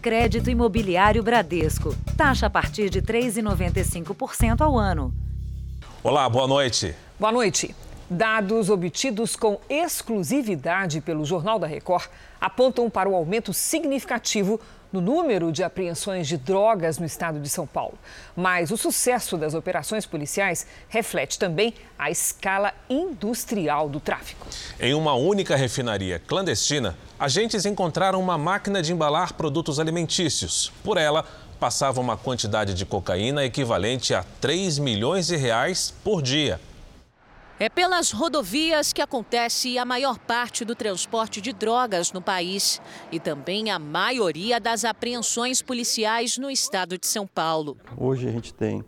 [0.00, 1.94] Crédito Imobiliário Bradesco.
[2.16, 5.12] Taxa a partir de 3,95% ao ano.
[6.02, 6.94] Olá, boa noite.
[7.18, 7.74] Boa noite.
[8.08, 12.08] Dados obtidos com exclusividade pelo Jornal da Record
[12.40, 14.58] apontam para o aumento significativo
[14.92, 17.98] no número de apreensões de drogas no estado de São Paulo.
[18.36, 24.46] Mas o sucesso das operações policiais reflete também a escala industrial do tráfico.
[24.78, 30.72] Em uma única refinaria clandestina, agentes encontraram uma máquina de embalar produtos alimentícios.
[30.82, 31.24] Por ela,
[31.60, 36.58] passava uma quantidade de cocaína equivalente a 3 milhões de reais por dia.
[37.62, 42.80] É pelas rodovias que acontece a maior parte do transporte de drogas no país
[43.12, 47.76] e também a maioria das apreensões policiais no estado de São Paulo.
[47.98, 48.82] Hoje a gente tem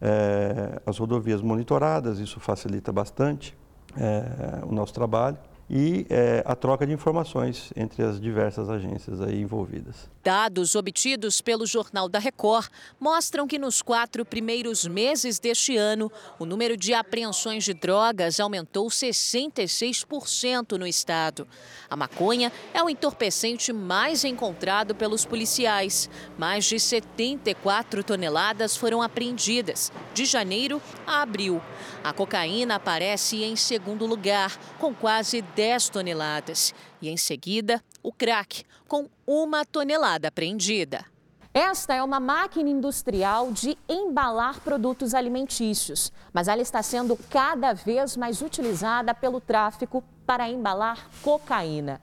[0.00, 3.58] é, as rodovias monitoradas, isso facilita bastante
[3.96, 5.38] é, o nosso trabalho
[5.68, 10.08] e é, a troca de informações entre as diversas agências aí envolvidas.
[10.22, 16.44] Dados obtidos pelo Jornal da Record mostram que nos quatro primeiros meses deste ano, o
[16.44, 21.46] número de apreensões de drogas aumentou 66% no estado.
[21.88, 26.08] A maconha é o entorpecente mais encontrado pelos policiais.
[26.38, 31.60] Mais de 74 toneladas foram apreendidas, de janeiro a abril.
[32.02, 36.74] A cocaína aparece em segundo lugar, com quase 10 toneladas.
[37.00, 41.04] E em seguida, o crack, com uma tonelada apreendida.
[41.52, 48.14] Esta é uma máquina industrial de embalar produtos alimentícios, mas ela está sendo cada vez
[48.14, 52.02] mais utilizada pelo tráfico para embalar cocaína.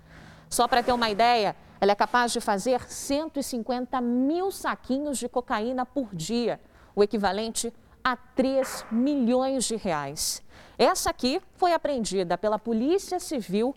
[0.50, 5.86] Só para ter uma ideia, ela é capaz de fazer 150 mil saquinhos de cocaína
[5.86, 6.59] por dia,
[6.96, 7.72] o equivalente
[8.04, 10.43] a 3 milhões de reais.
[10.78, 13.76] Essa aqui foi apreendida pela Polícia Civil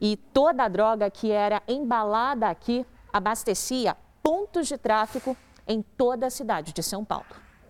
[0.00, 5.36] e toda a droga que era embalada aqui abastecia pontos de tráfico
[5.66, 7.26] em toda a cidade de São Paulo.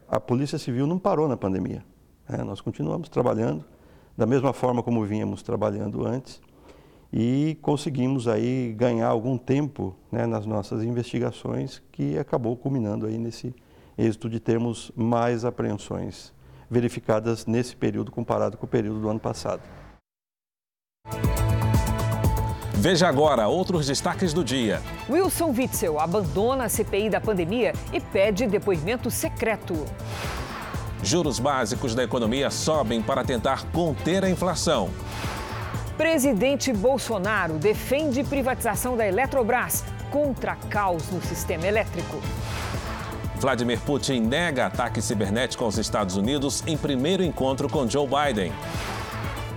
[0.08, 1.84] A Polícia Civil não parou na pandemia.
[2.28, 2.42] Né?
[2.42, 3.64] Nós continuamos trabalhando
[4.16, 6.40] da mesma forma como vínhamos trabalhando antes
[7.12, 13.54] e conseguimos aí ganhar algum tempo né, nas nossas investigações que acabou culminando aí nesse
[13.96, 16.33] êxito de termos mais apreensões
[16.70, 19.62] verificadas nesse período comparado com o período do ano passado.
[22.84, 24.82] Veja agora outros destaques do dia.
[25.08, 29.86] Wilson Witzel abandona a CPI da pandemia e pede depoimento secreto.
[31.02, 34.90] Juros básicos da economia sobem para tentar conter a inflação.
[35.96, 42.20] Presidente Bolsonaro defende privatização da Eletrobras contra caos no sistema elétrico.
[43.44, 48.50] Vladimir Putin nega ataque cibernético aos Estados Unidos em primeiro encontro com Joe Biden.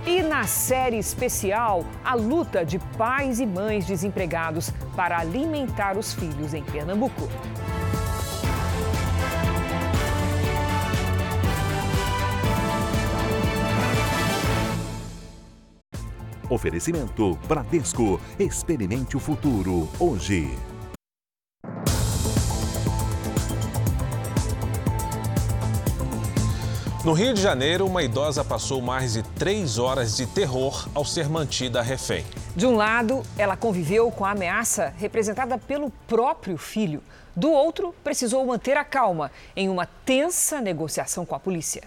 [0.04, 6.52] E na série especial, a luta de pais e mães desempregados para alimentar os filhos
[6.52, 7.30] em Pernambuco.
[16.50, 18.20] Oferecimento Bradesco.
[18.38, 20.46] Experimente o futuro hoje.
[27.04, 31.28] No Rio de Janeiro, uma idosa passou mais de três horas de terror ao ser
[31.28, 32.26] mantida refém.
[32.56, 37.00] De um lado, ela conviveu com a ameaça representada pelo próprio filho.
[37.36, 41.84] Do outro, precisou manter a calma em uma tensa negociação com a polícia.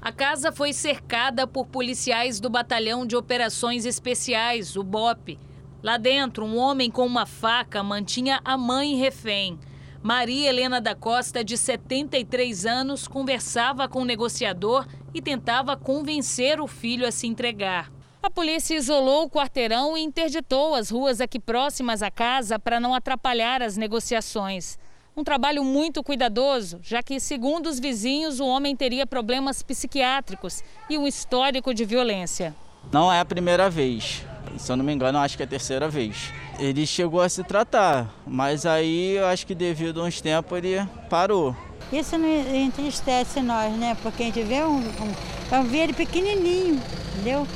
[0.00, 5.40] A casa foi cercada por policiais do Batalhão de Operações Especiais, o BOP.
[5.82, 9.58] Lá dentro, um homem com uma faca mantinha a mãe refém.
[10.06, 16.68] Maria Helena da Costa, de 73 anos, conversava com o negociador e tentava convencer o
[16.68, 17.90] filho a se entregar.
[18.22, 22.94] A polícia isolou o quarteirão e interditou as ruas aqui próximas à casa para não
[22.94, 24.78] atrapalhar as negociações.
[25.16, 30.96] Um trabalho muito cuidadoso, já que, segundo os vizinhos, o homem teria problemas psiquiátricos e
[30.96, 32.54] um histórico de violência.
[32.92, 34.24] Não é a primeira vez.
[34.58, 36.32] Se eu não me engano, acho que é a terceira vez.
[36.58, 40.86] Ele chegou a se tratar, mas aí eu acho que devido a uns tempos ele
[41.10, 41.54] parou.
[41.92, 43.96] Isso não entristece nós, né?
[44.02, 45.14] Porque a gente vê um, um
[45.52, 46.80] eu vi ele pequenininho,
[47.14, 47.46] entendeu?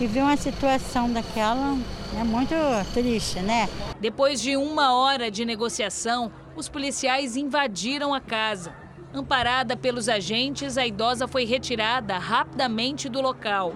[0.00, 1.76] E ver uma situação daquela
[2.18, 2.54] é muito
[2.94, 3.68] triste, né?
[4.00, 8.72] Depois de uma hora de negociação, os policiais invadiram a casa.
[9.12, 13.74] Amparada pelos agentes, a idosa foi retirada rapidamente do local.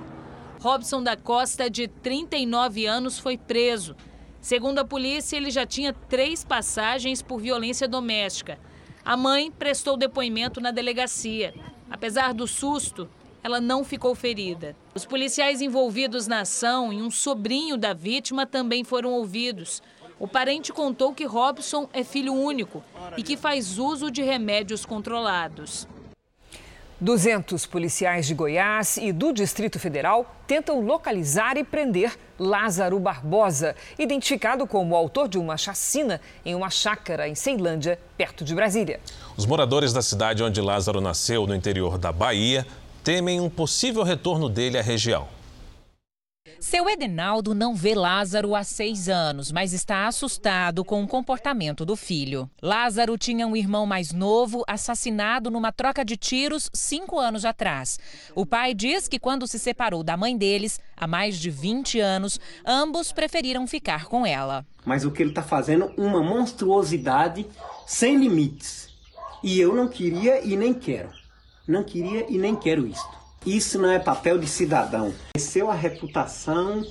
[0.64, 3.94] Robson da Costa, de 39 anos, foi preso.
[4.40, 8.58] Segundo a polícia, ele já tinha três passagens por violência doméstica.
[9.05, 11.52] A mãe prestou depoimento na delegacia.
[11.90, 13.11] Apesar do susto,
[13.43, 14.75] ela não ficou ferida.
[14.94, 19.82] Os policiais envolvidos na ação e um sobrinho da vítima também foram ouvidos.
[20.19, 22.82] O parente contou que Robson é filho único
[23.19, 25.87] e que faz uso de remédios controlados.
[27.00, 34.67] 200 policiais de Goiás e do Distrito Federal tentam localizar e prender Lázaro Barbosa, identificado
[34.67, 39.00] como autor de uma chacina em uma chácara em Ceilândia, perto de Brasília.
[39.37, 42.67] Os moradores da cidade onde Lázaro nasceu, no interior da Bahia,
[43.02, 45.29] temem um possível retorno dele à região.
[46.64, 51.94] Seu Edenaldo não vê Lázaro há seis anos, mas está assustado com o comportamento do
[51.94, 52.49] filho.
[52.62, 57.99] Lázaro tinha um irmão mais novo assassinado numa troca de tiros cinco anos atrás.
[58.34, 62.40] O pai diz que quando se separou da mãe deles, há mais de 20 anos,
[62.64, 64.64] ambos preferiram ficar com ela.
[64.87, 67.46] Mas o que ele está fazendo uma monstruosidade
[67.87, 68.88] sem limites.
[69.43, 71.11] E eu não queria e nem quero.
[71.69, 73.24] Não queria e nem quero isto.
[73.46, 75.12] Isso não é papel de cidadão.
[75.37, 76.82] Desceu a reputação,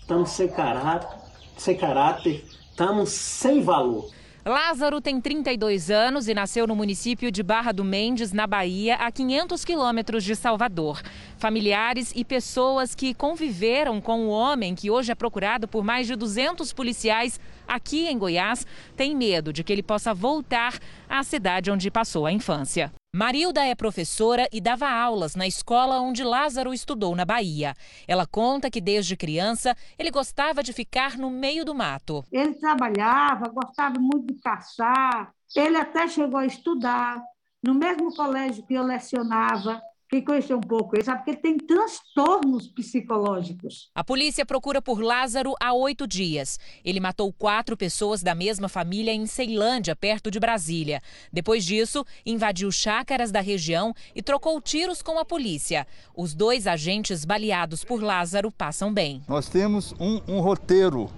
[0.00, 1.08] estamos sem caráter,
[1.56, 4.10] sem caráter, estamos sem valor.
[4.44, 9.12] Lázaro tem 32 anos e nasceu no município de Barra do Mendes, na Bahia, a
[9.12, 11.00] 500 quilômetros de Salvador.
[11.36, 16.16] Familiares e pessoas que conviveram com o homem, que hoje é procurado por mais de
[16.16, 18.66] 200 policiais aqui em Goiás,
[18.96, 20.76] têm medo de que ele possa voltar
[21.08, 22.90] à cidade onde passou a infância.
[23.12, 27.74] Marilda é professora e dava aulas na escola onde Lázaro estudou na Bahia.
[28.06, 32.24] Ela conta que desde criança ele gostava de ficar no meio do mato.
[32.30, 35.34] Ele trabalhava, gostava muito de caçar.
[35.56, 37.20] Ele até chegou a estudar
[37.60, 39.82] no mesmo colégio que eu lecionava.
[40.10, 43.90] Quem conheceu um pouco ele sabe que ele tem transtornos psicológicos.
[43.94, 46.58] A polícia procura por Lázaro há oito dias.
[46.84, 51.00] Ele matou quatro pessoas da mesma família em Ceilândia, perto de Brasília.
[51.32, 55.86] Depois disso, invadiu chácaras da região e trocou tiros com a polícia.
[56.12, 59.22] Os dois agentes baleados por Lázaro passam bem.
[59.28, 61.08] Nós temos um, um roteiro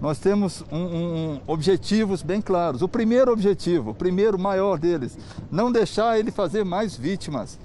[0.00, 2.82] nós temos um, um, objetivos bem claros.
[2.82, 5.18] O primeiro objetivo, o primeiro maior deles,
[5.50, 7.58] não deixar ele fazer mais vítimas.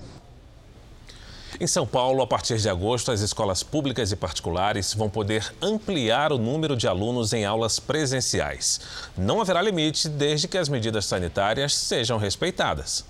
[1.64, 6.34] Em São Paulo, a partir de agosto, as escolas públicas e particulares vão poder ampliar
[6.34, 8.82] o número de alunos em aulas presenciais.
[9.18, 13.06] Não haverá limite desde que as medidas sanitárias sejam respeitadas.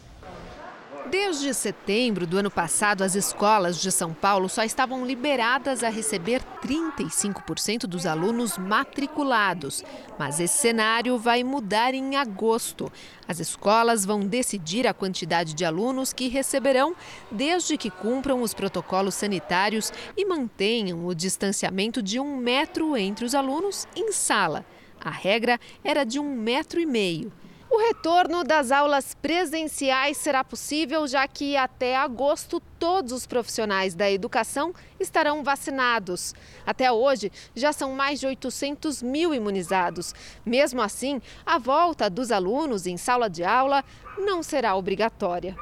[1.11, 6.41] Desde setembro do ano passado, as escolas de São Paulo só estavam liberadas a receber
[6.63, 9.83] 35% dos alunos matriculados.
[10.17, 12.89] Mas esse cenário vai mudar em agosto.
[13.27, 16.95] As escolas vão decidir a quantidade de alunos que receberão,
[17.29, 23.35] desde que cumpram os protocolos sanitários e mantenham o distanciamento de um metro entre os
[23.35, 24.65] alunos em sala.
[25.01, 27.29] A regra era de um metro e meio.
[27.73, 34.11] O retorno das aulas presenciais será possível, já que até agosto todos os profissionais da
[34.11, 36.35] educação estarão vacinados.
[36.67, 40.13] Até hoje, já são mais de 800 mil imunizados.
[40.45, 43.83] Mesmo assim, a volta dos alunos em sala de aula
[44.19, 45.55] não será obrigatória.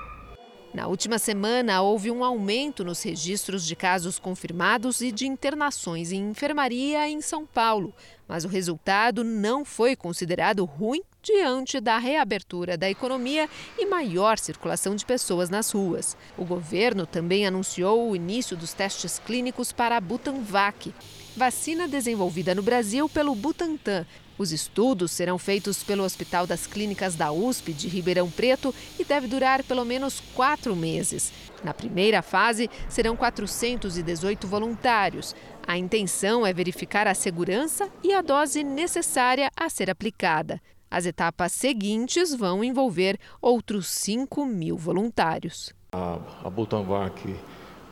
[0.74, 6.30] Na última semana, houve um aumento nos registros de casos confirmados e de internações em
[6.30, 7.94] enfermaria em São Paulo,
[8.26, 14.96] mas o resultado não foi considerado ruim diante da reabertura da economia e maior circulação
[14.96, 16.16] de pessoas nas ruas.
[16.38, 20.94] O governo também anunciou o início dos testes clínicos para a Butanvac,
[21.36, 24.06] vacina desenvolvida no Brasil pelo Butantan.
[24.42, 29.28] Os estudos serão feitos pelo Hospital das Clínicas da USP de Ribeirão Preto e deve
[29.28, 31.32] durar pelo menos quatro meses.
[31.64, 35.36] Na primeira fase, serão 418 voluntários.
[35.62, 40.60] A intenção é verificar a segurança e a dose necessária a ser aplicada.
[40.90, 45.72] As etapas seguintes vão envolver outros 5 mil voluntários.
[45.92, 47.36] A, a Butanvac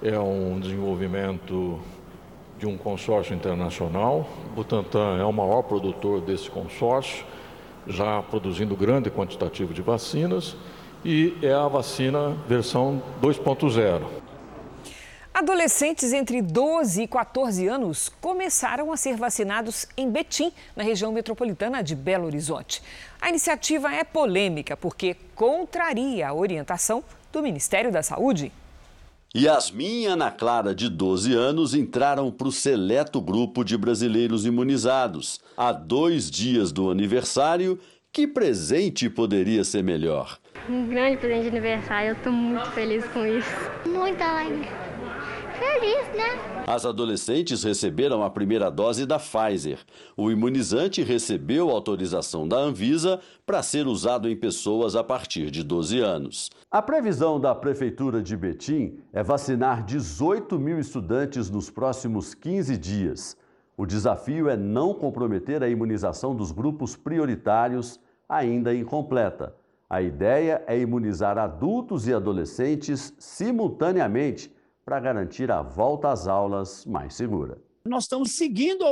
[0.01, 1.79] é um desenvolvimento
[2.59, 4.27] de um consórcio internacional.
[4.53, 7.25] Butantan é o maior produtor desse consórcio,
[7.87, 10.55] já produzindo grande quantitativo de vacinas,
[11.03, 14.01] e é a vacina versão 2.0.
[15.33, 21.81] Adolescentes entre 12 e 14 anos começaram a ser vacinados em Betim, na região metropolitana
[21.81, 22.83] de Belo Horizonte.
[23.21, 27.01] A iniciativa é polêmica porque contraria a orientação
[27.31, 28.51] do Ministério da Saúde.
[29.35, 35.39] Yasmin e Ana Clara, de 12 anos, entraram para o seleto grupo de brasileiros imunizados.
[35.55, 37.77] Há dois dias do aniversário,
[38.11, 40.39] que presente poderia ser melhor?
[40.67, 43.49] Um grande presente de aniversário, eu estou muito feliz com isso.
[43.85, 44.67] Muito alegre
[45.59, 46.63] feliz, né?
[46.65, 49.79] As adolescentes receberam a primeira dose da Pfizer.
[50.15, 55.99] O imunizante recebeu autorização da Anvisa para ser usado em pessoas a partir de 12
[55.99, 56.49] anos.
[56.71, 63.37] A previsão da Prefeitura de Betim é vacinar 18 mil estudantes nos próximos 15 dias.
[63.75, 69.55] O desafio é não comprometer a imunização dos grupos prioritários ainda incompleta.
[69.89, 74.53] A ideia é imunizar adultos e adolescentes simultaneamente
[74.89, 77.61] para garantir a volta às aulas mais segura.
[77.85, 78.83] Nós estamos seguindo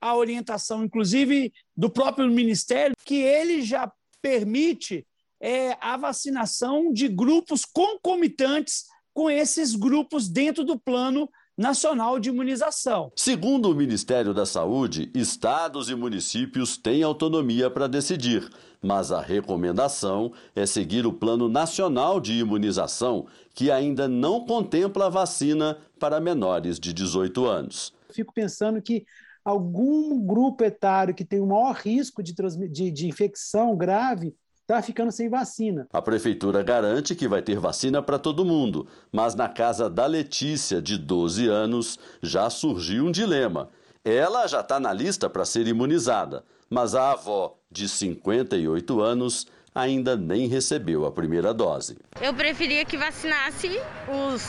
[0.00, 3.90] a orientação, inclusive, do próprio Ministério, que ele já
[4.22, 5.04] permite
[5.40, 11.28] é, a vacinação de grupos concomitantes com esses grupos dentro do plano
[11.58, 13.12] nacional de imunização.
[13.16, 18.48] Segundo o Ministério da Saúde, estados e municípios têm autonomia para decidir,
[18.80, 25.10] mas a recomendação é seguir o Plano Nacional de Imunização, que ainda não contempla a
[25.10, 27.92] vacina para menores de 18 anos.
[28.10, 29.04] Fico pensando que
[29.44, 32.34] algum grupo etário que tem o maior risco de,
[32.68, 35.88] de, de infecção grave está ficando sem vacina.
[35.92, 40.80] A prefeitura garante que vai ter vacina para todo mundo, mas na casa da Letícia,
[40.80, 43.68] de 12 anos, já surgiu um dilema.
[44.04, 50.16] Ela já está na lista para ser imunizada, mas a avó, de 58 anos, ainda
[50.16, 51.96] nem recebeu a primeira dose.
[52.20, 54.48] Eu preferia que vacinasse os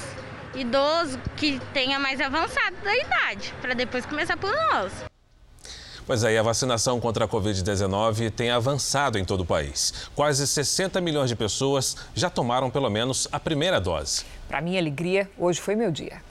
[0.55, 4.91] idosos que tenha mais avançado da idade, para depois começar por nós.
[6.05, 10.09] Pois aí, a vacinação contra a Covid-19 tem avançado em todo o país.
[10.15, 14.25] Quase 60 milhões de pessoas já tomaram pelo menos a primeira dose.
[14.47, 16.21] Para minha alegria, hoje foi meu dia.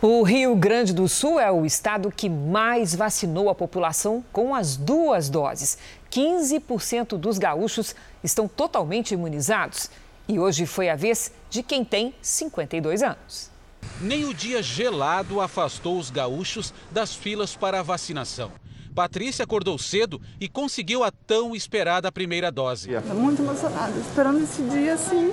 [0.00, 4.76] O Rio Grande do Sul é o estado que mais vacinou a população com as
[4.76, 5.78] duas doses.
[6.12, 9.90] 15% dos gaúchos estão totalmente imunizados.
[10.26, 13.50] E hoje foi a vez de quem tem 52 anos.
[14.00, 18.50] Nem o dia gelado afastou os gaúchos das filas para a vacinação.
[18.94, 22.92] Patrícia acordou cedo e conseguiu a tão esperada primeira dose.
[22.92, 25.32] Estou muito emocionada, esperando esse dia assim.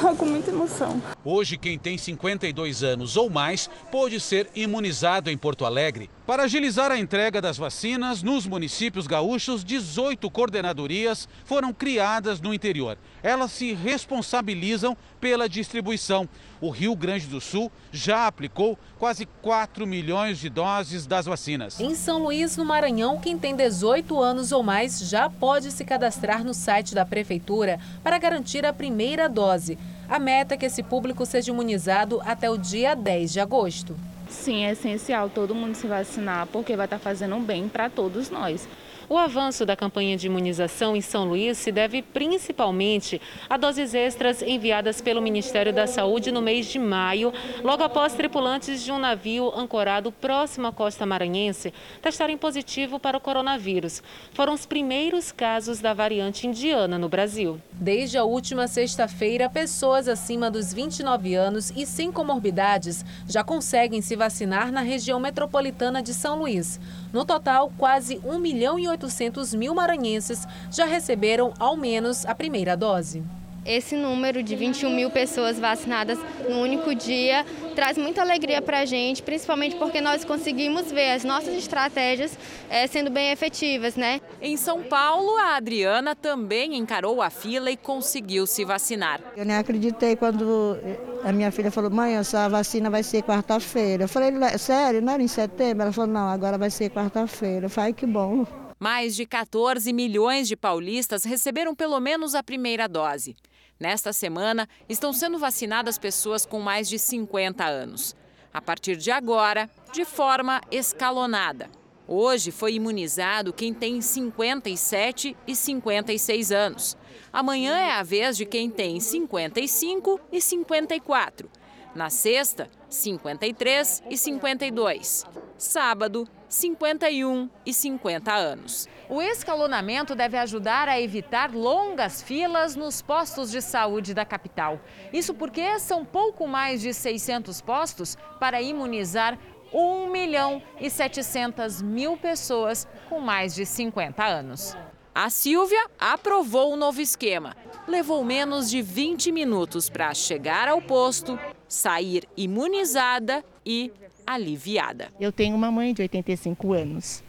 [0.16, 1.00] com muita emoção.
[1.24, 6.10] Hoje, quem tem 52 anos ou mais pode ser imunizado em Porto Alegre.
[6.26, 12.96] Para agilizar a entrega das vacinas, nos municípios gaúchos, 18 coordenadorias foram criadas no interior.
[13.22, 16.28] Elas se responsabilizam pela distribuição.
[16.60, 21.80] O Rio Grande do Sul já aplicou quase 4 milhões de doses das vacinas.
[21.80, 26.44] Em São Luís, no Maranhão, quem tem 18 anos ou mais já pode se cadastrar
[26.44, 29.78] no site da Prefeitura para garantir a primeira dose.
[30.10, 33.96] A meta é que esse público seja imunizado até o dia 10 de agosto.
[34.28, 38.28] Sim, é essencial todo mundo se vacinar, porque vai estar fazendo um bem para todos
[38.28, 38.66] nós.
[39.12, 44.40] O avanço da campanha de imunização em São Luís se deve principalmente a doses extras
[44.40, 47.32] enviadas pelo Ministério da Saúde no mês de maio,
[47.64, 53.20] logo após tripulantes de um navio ancorado próximo à costa maranhense testarem positivo para o
[53.20, 54.00] coronavírus.
[54.32, 57.60] Foram os primeiros casos da variante indiana no Brasil.
[57.72, 64.14] Desde a última sexta-feira, pessoas acima dos 29 anos e sem comorbidades já conseguem se
[64.14, 66.78] vacinar na região metropolitana de São Luís.
[67.12, 72.76] No total, quase 1 milhão e 800 mil maranhenses já receberam ao menos a primeira
[72.76, 73.22] dose.
[73.66, 78.84] Esse número de 21 mil pessoas vacinadas no único dia traz muita alegria para a
[78.86, 82.38] gente, principalmente porque nós conseguimos ver as nossas estratégias
[82.70, 84.20] é, sendo bem efetivas, né?
[84.42, 89.20] Em São Paulo, a Adriana também encarou a fila e conseguiu se vacinar.
[89.36, 90.78] Eu nem acreditei quando
[91.22, 94.04] a minha filha falou, mãe, essa vacina vai ser quarta-feira.
[94.04, 95.82] Eu falei, sério, não era em setembro?
[95.82, 97.66] Ela falou, não, agora vai ser quarta-feira.
[97.66, 98.46] Eu falei, que bom.
[98.78, 103.36] Mais de 14 milhões de paulistas receberam pelo menos a primeira dose.
[103.78, 108.16] Nesta semana, estão sendo vacinadas pessoas com mais de 50 anos.
[108.54, 111.68] A partir de agora, de forma escalonada.
[112.12, 116.96] Hoje foi imunizado quem tem 57 e 56 anos.
[117.32, 121.48] Amanhã é a vez de quem tem 55 e 54.
[121.94, 125.24] Na sexta, 53 e 52.
[125.56, 128.88] Sábado, 51 e 50 anos.
[129.08, 134.80] O escalonamento deve ajudar a evitar longas filas nos postos de saúde da capital.
[135.12, 139.38] Isso porque são pouco mais de 600 postos para imunizar
[139.72, 144.76] 1 milhão e 700 mil pessoas com mais de 50 anos.
[145.14, 147.56] A Silvia aprovou o novo esquema.
[147.86, 153.92] Levou menos de 20 minutos para chegar ao posto, sair imunizada e
[154.26, 155.08] aliviada.
[155.18, 157.24] Eu tenho uma mãe de 85 anos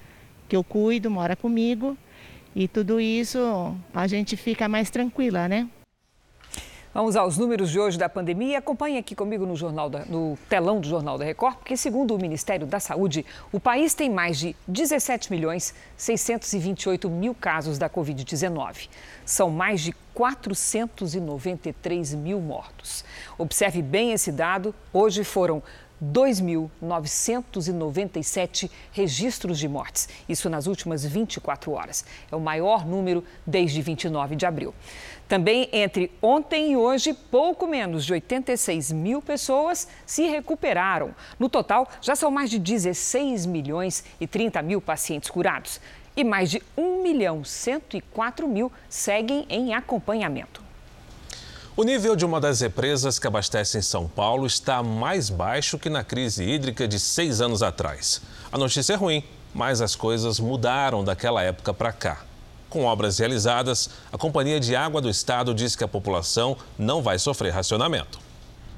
[0.48, 1.98] que eu cuido, mora comigo
[2.56, 3.40] e tudo isso
[3.94, 5.68] a gente fica mais tranquila, né?
[6.94, 8.60] Vamos aos números de hoje da pandemia.
[8.60, 12.20] Acompanhe aqui comigo no, jornal da, no telão do Jornal da Record, porque, segundo o
[12.20, 18.90] Ministério da Saúde, o país tem mais de 17 milhões 628 mil casos da Covid-19.
[19.24, 23.06] São mais de 493 mil mortos.
[23.38, 24.76] Observe bem esse dado.
[24.92, 25.64] Hoje foram
[26.04, 30.10] 2.997 registros de mortes.
[30.28, 32.04] Isso nas últimas 24 horas.
[32.32, 34.74] É o maior número desde 29 de abril.
[35.28, 41.16] Também entre ontem e hoje, pouco menos de 86 mil pessoas se recuperaram.
[41.40, 45.80] No total, já são mais de 16 milhões e 30 mil pacientes curados.
[46.18, 50.71] E mais de 1 milhão 104 mil seguem em acompanhamento.
[51.82, 56.04] O nível de uma das represas que abastecem São Paulo está mais baixo que na
[56.04, 58.22] crise hídrica de seis anos atrás.
[58.52, 62.24] A notícia é ruim, mas as coisas mudaram daquela época para cá.
[62.70, 67.18] Com obras realizadas, a Companhia de Água do Estado diz que a população não vai
[67.18, 68.20] sofrer racionamento.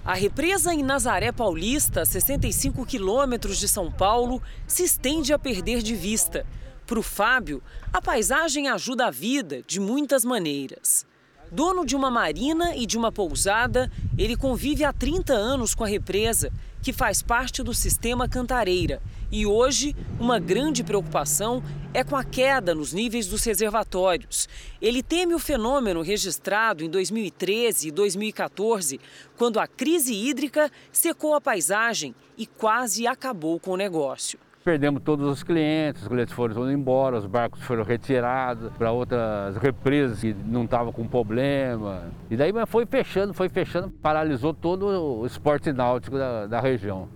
[0.06, 5.94] A represa em Nazaré Paulista, 65 quilômetros de São Paulo, se estende a perder de
[5.94, 6.46] vista.
[6.88, 11.06] Para o Fábio, a paisagem ajuda a vida de muitas maneiras.
[11.54, 15.88] Dono de uma marina e de uma pousada, ele convive há 30 anos com a
[15.88, 19.00] represa, que faz parte do sistema Cantareira
[19.34, 24.48] e hoje, uma grande preocupação é com a queda nos níveis dos reservatórios.
[24.80, 29.00] Ele teme o fenômeno registrado em 2013 e 2014,
[29.36, 34.38] quando a crise hídrica secou a paisagem e quase acabou com o negócio.
[34.64, 40.22] Perdemos todos os clientes, os clientes foram embora, os barcos foram retirados para outras represas
[40.22, 42.04] que não estavam com problema.
[42.32, 47.10] E daí foi fechando, foi fechando, paralisou todo o esporte náutico da, da região.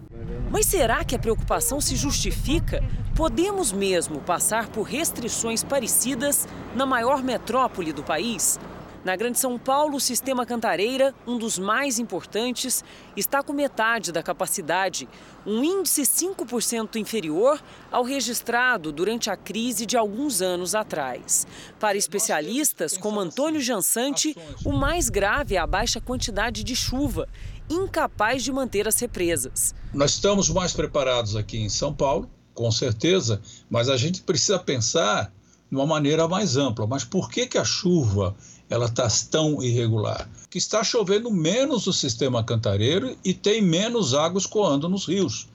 [0.52, 2.84] Mas será que a preocupação se justifica?
[3.16, 8.60] Podemos mesmo passar por restrições parecidas na maior metrópole do país?
[9.04, 12.84] Na Grande São Paulo, o sistema Cantareira, um dos mais importantes,
[13.16, 15.08] está com metade da capacidade,
[15.46, 17.62] um índice 5% inferior
[17.92, 21.48] ao registrado durante a crise de alguns anos atrás.
[21.80, 24.36] Para especialistas como Antônio Jansante,
[24.66, 27.28] o mais grave é a baixa quantidade de chuva
[27.70, 29.76] incapaz de manter as represas.
[29.94, 35.32] Nós estamos mais preparados aqui em São Paulo, com certeza, mas a gente precisa pensar
[35.70, 36.88] de uma maneira mais ampla.
[36.88, 38.36] Mas por que, que a chuva
[38.70, 40.28] ela está tão irregular?
[40.50, 45.48] Que está chovendo menos no sistema cantareiro e tem menos água escoando nos rios.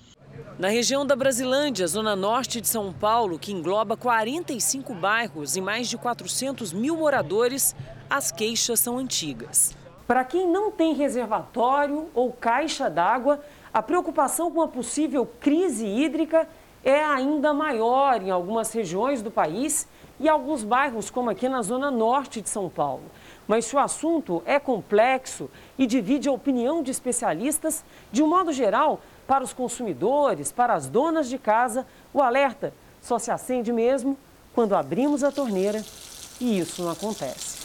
[0.59, 5.89] Na região da Brasilândia, zona norte de São Paulo, que engloba 45 bairros e mais
[5.89, 7.75] de 400 mil moradores,
[8.09, 9.77] as queixas são antigas.
[10.07, 13.41] Para quem não tem reservatório ou caixa d'água,
[13.73, 16.47] a preocupação com a possível crise hídrica
[16.85, 21.91] é ainda maior em algumas regiões do país e alguns bairros, como aqui na zona
[21.91, 23.05] norte de São Paulo.
[23.47, 28.53] Mas se o assunto é complexo e divide a opinião de especialistas, de um modo
[28.53, 34.17] geral, para os consumidores, para as donas de casa, o alerta só se acende mesmo
[34.55, 35.83] quando abrimos a torneira
[36.41, 37.63] e isso não acontece.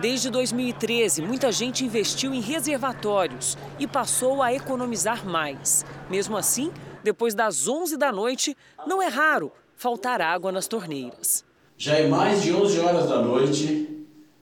[0.00, 5.86] Desde 2013, muita gente investiu em reservatórios e passou a economizar mais.
[6.10, 6.72] Mesmo assim,
[7.04, 11.44] depois das 11 da noite, não é raro faltar água nas torneiras.
[11.76, 13.92] Já é mais de 11 horas da noite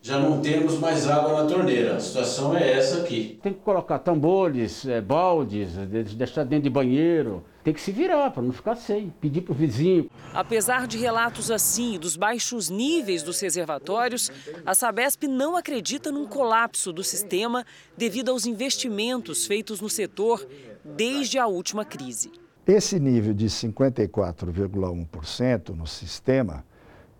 [0.03, 1.97] já não temos mais água na torneira.
[1.97, 3.39] A situação é essa aqui.
[3.43, 5.77] Tem que colocar tambores, é, baldes,
[6.17, 7.45] deixar dentro de banheiro.
[7.63, 9.11] Tem que se virar para não ficar sem.
[9.21, 10.11] Pedir para o vizinho.
[10.33, 14.31] Apesar de relatos assim dos baixos níveis dos reservatórios,
[14.65, 20.49] a Sabesp não acredita num colapso do sistema devido aos investimentos feitos no setor
[20.83, 22.33] desde a última crise.
[22.73, 26.65] Esse nível de 54,1% no sistema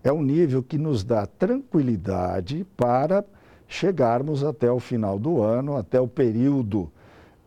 [0.01, 3.25] é um nível que nos dá tranquilidade para
[3.67, 6.89] chegarmos até o final do ano, até o período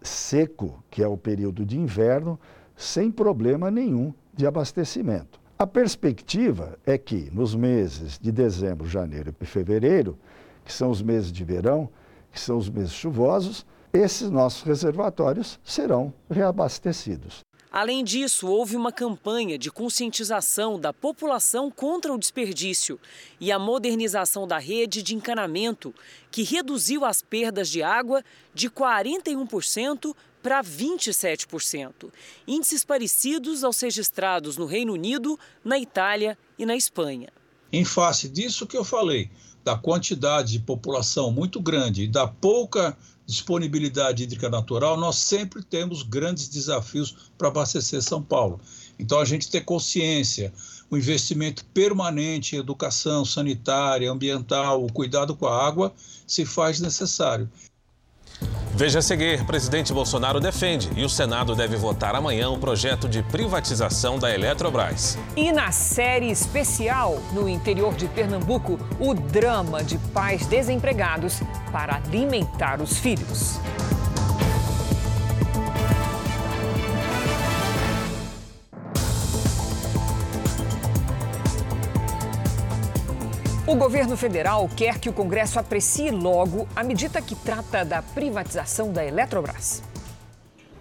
[0.02, 2.38] seco, que é o período de inverno,
[2.76, 5.40] sem problema nenhum de abastecimento.
[5.58, 10.18] A perspectiva é que nos meses de dezembro, janeiro e fevereiro,
[10.62, 11.88] que são os meses de verão,
[12.30, 13.64] que são os meses chuvosos,
[13.94, 17.42] esses nossos reservatórios serão reabastecidos.
[17.74, 23.00] Além disso, houve uma campanha de conscientização da população contra o desperdício
[23.40, 25.92] e a modernização da rede de encanamento,
[26.30, 28.22] que reduziu as perdas de água
[28.54, 32.12] de 41% para 27%,
[32.46, 37.30] índices parecidos aos registrados no Reino Unido, na Itália e na Espanha.
[37.72, 39.28] Em face disso que eu falei,
[39.64, 46.02] da quantidade de população muito grande e da pouca disponibilidade hídrica natural, nós sempre temos
[46.02, 48.60] grandes desafios para abastecer São Paulo.
[48.98, 50.52] Então, a gente ter consciência,
[50.90, 55.92] o investimento permanente em educação sanitária, ambiental, o cuidado com a água,
[56.26, 57.50] se faz necessário.
[58.76, 63.22] Veja a seguir, presidente Bolsonaro defende e o Senado deve votar amanhã o projeto de
[63.22, 65.16] privatização da Eletrobras.
[65.37, 72.80] E na série especial, no interior de Pernambuco, o drama de pais desempregados para alimentar
[72.80, 73.61] os filhos.
[83.66, 88.92] O governo federal quer que o Congresso aprecie logo a medida que trata da privatização
[88.92, 89.83] da Eletrobras.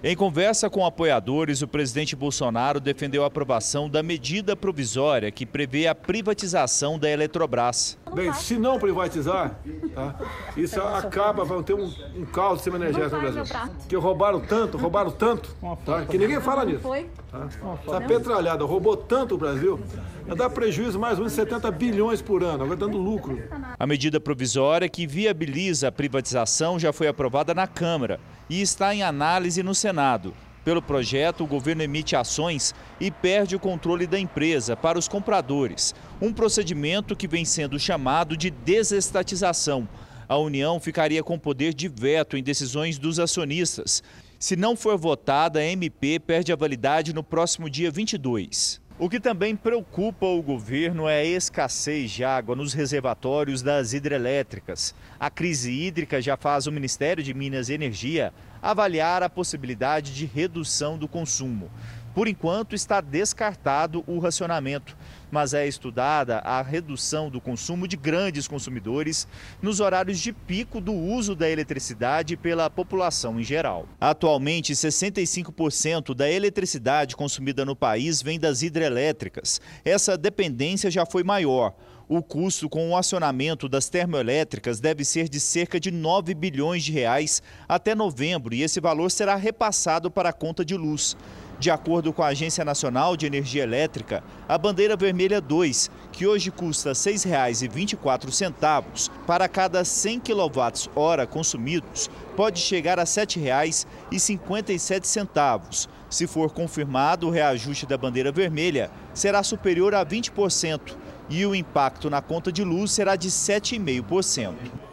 [0.05, 5.87] Em conversa com apoiadores, o presidente Bolsonaro defendeu a aprovação da medida provisória que prevê
[5.87, 7.97] a privatização da Eletrobras.
[8.13, 9.57] Bem, se não privatizar,
[9.95, 10.15] tá,
[10.57, 13.71] isso acaba, vai ter um, um caos de sistema energético no Brasil.
[13.87, 16.83] Que roubaram tanto, roubaram tanto, tá, que ninguém fala nisso.
[17.31, 17.47] Tá?
[17.87, 19.79] Essa petralhada roubou tanto o Brasil,
[20.25, 23.41] vai dar prejuízo mais ou menos 70 bilhões por ano, agora dando lucro.
[23.77, 29.03] A medida provisória que viabiliza a privatização já foi aprovada na Câmara e está em
[29.03, 30.33] análise no Senado.
[30.63, 35.93] Pelo projeto, o governo emite ações e perde o controle da empresa para os compradores,
[36.21, 39.87] um procedimento que vem sendo chamado de desestatização.
[40.27, 44.01] A União ficaria com poder de veto em decisões dos acionistas.
[44.39, 48.81] Se não for votada, a MP perde a validade no próximo dia 22.
[48.99, 54.93] O que também preocupa o governo é a escassez de água nos reservatórios das hidrelétricas.
[55.19, 60.27] A crise hídrica já faz o Ministério de Minas e Energia avaliar a possibilidade de
[60.27, 61.71] redução do consumo.
[62.13, 64.95] Por enquanto, está descartado o racionamento,
[65.33, 69.27] mas é estudada a redução do consumo de grandes consumidores
[69.59, 73.87] nos horários de pico do uso da eletricidade pela população em geral.
[73.99, 79.59] Atualmente, 65% da eletricidade consumida no país vem das hidrelétricas.
[79.83, 81.73] Essa dependência já foi maior.
[82.07, 86.91] O custo com o acionamento das termoelétricas deve ser de cerca de 9 bilhões de
[86.91, 91.17] reais até novembro e esse valor será repassado para a conta de luz.
[91.63, 96.51] De acordo com a Agência Nacional de Energia Elétrica, a bandeira vermelha 2, que hoje
[96.51, 105.87] custa R$ 6,24 para cada 100 kWh consumidos, pode chegar a R$ 7,57.
[106.09, 110.97] Se for confirmado, o reajuste da bandeira vermelha será superior a 20%
[111.29, 114.92] e o impacto na conta de luz será de 7,5%.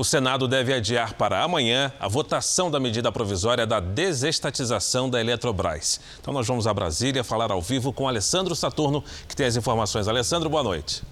[0.00, 6.00] O Senado deve adiar para amanhã a votação da medida provisória da desestatização da Eletrobras.
[6.18, 10.08] Então nós vamos a Brasília falar ao vivo com Alessandro Saturno, que tem as informações.
[10.08, 11.02] Alessandro, boa noite.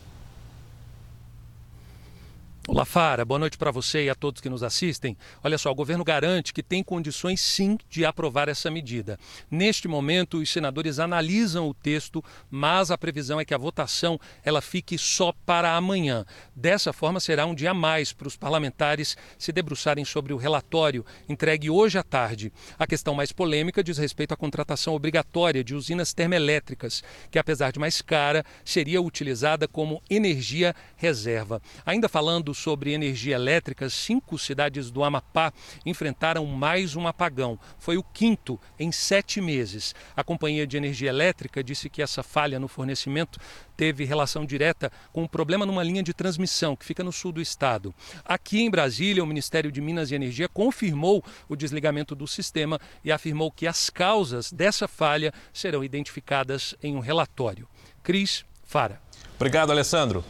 [2.71, 3.25] Olá, Fara.
[3.25, 5.17] Boa noite para você e a todos que nos assistem.
[5.43, 9.19] Olha só, o governo garante que tem condições sim de aprovar essa medida.
[9.51, 14.61] Neste momento, os senadores analisam o texto, mas a previsão é que a votação ela
[14.61, 16.27] fique só para amanhã.
[16.55, 21.07] Dessa forma, será um dia a mais para os parlamentares se debruçarem sobre o relatório
[21.27, 22.53] entregue hoje à tarde.
[22.79, 27.79] A questão mais polêmica diz respeito à contratação obrigatória de usinas termoelétricas, que apesar de
[27.79, 31.63] mais cara, seria utilizada como energia reserva.
[31.87, 35.53] Ainda falando sobre energia elétrica, cinco cidades do Amapá
[35.87, 37.59] enfrentaram mais um apagão.
[37.79, 39.95] Foi o quinto em sete meses.
[40.17, 43.39] A Companhia de Energia Elétrica disse que essa falha no fornecimento
[43.77, 47.41] teve relação direta com um problema numa linha de transmissão que fica no sul do
[47.41, 47.95] estado.
[48.25, 53.13] Aqui em Brasília, o Ministério de Minas e Energia confirmou o desligamento do sistema e
[53.13, 57.69] afirmou que as causas dessa falha serão identificadas em um relatório.
[58.03, 59.01] Cris Fara.
[59.37, 60.25] Obrigado, Alessandro.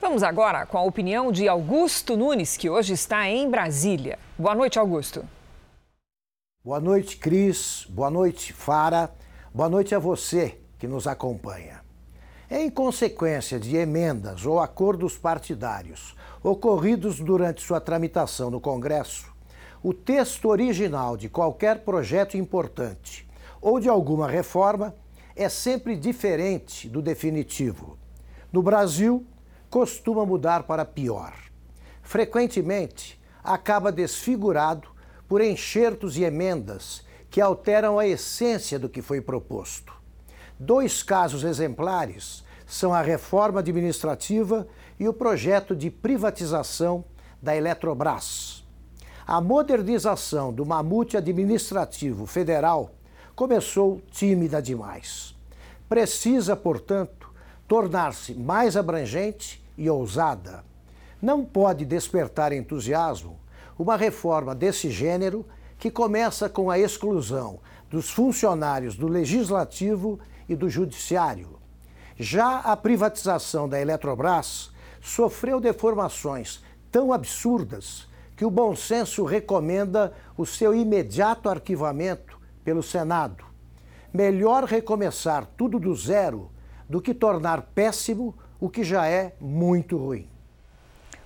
[0.00, 4.16] Vamos agora com a opinião de Augusto Nunes, que hoje está em Brasília.
[4.38, 5.24] Boa noite, Augusto.
[6.64, 7.84] Boa noite, Cris.
[7.90, 9.12] Boa noite, Fara.
[9.52, 11.80] Boa noite a você que nos acompanha.
[12.48, 19.26] Em consequência de emendas ou acordos partidários ocorridos durante sua tramitação no Congresso,
[19.82, 23.28] o texto original de qualquer projeto importante
[23.60, 24.94] ou de alguma reforma
[25.34, 27.98] é sempre diferente do definitivo.
[28.52, 29.26] No Brasil,
[29.70, 31.34] costuma mudar para pior.
[32.02, 34.88] Frequentemente, acaba desfigurado
[35.28, 39.92] por enxertos e emendas que alteram a essência do que foi proposto.
[40.58, 44.66] Dois casos exemplares são a reforma administrativa
[44.98, 47.04] e o projeto de privatização
[47.40, 48.64] da Eletrobras.
[49.26, 52.90] A modernização do mamute administrativo federal
[53.34, 55.34] começou tímida demais.
[55.88, 57.17] Precisa, portanto,
[57.68, 60.64] tornar-se mais abrangente e ousada.
[61.20, 63.38] Não pode despertar entusiasmo
[63.78, 65.44] uma reforma desse gênero
[65.78, 71.58] que começa com a exclusão dos funcionários do legislativo e do judiciário.
[72.16, 80.46] Já a privatização da Eletrobras sofreu deformações tão absurdas que o bom senso recomenda o
[80.46, 83.44] seu imediato arquivamento pelo Senado.
[84.12, 86.50] Melhor recomeçar tudo do zero
[86.88, 90.28] do que tornar péssimo o que já é muito ruim.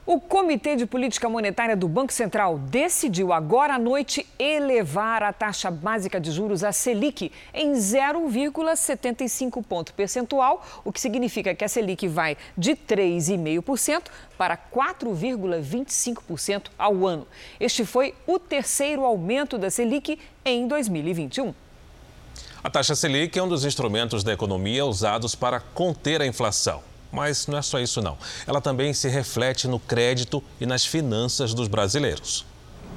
[0.04, 5.70] O Comitê de Política Monetária do Banco Central decidiu agora à noite elevar a taxa
[5.70, 12.08] básica de juros, a Selic, em 0,75 ponto percentual, o que significa que a Selic
[12.08, 17.28] vai de 3,5% para 4,25% ao ano.
[17.60, 21.54] Este foi o terceiro aumento da Selic em 2021.
[22.64, 26.80] A taxa Selic é um dos instrumentos da economia usados para conter a inflação.
[27.10, 28.16] Mas não é só isso não.
[28.46, 32.46] Ela também se reflete no crédito e nas finanças dos brasileiros.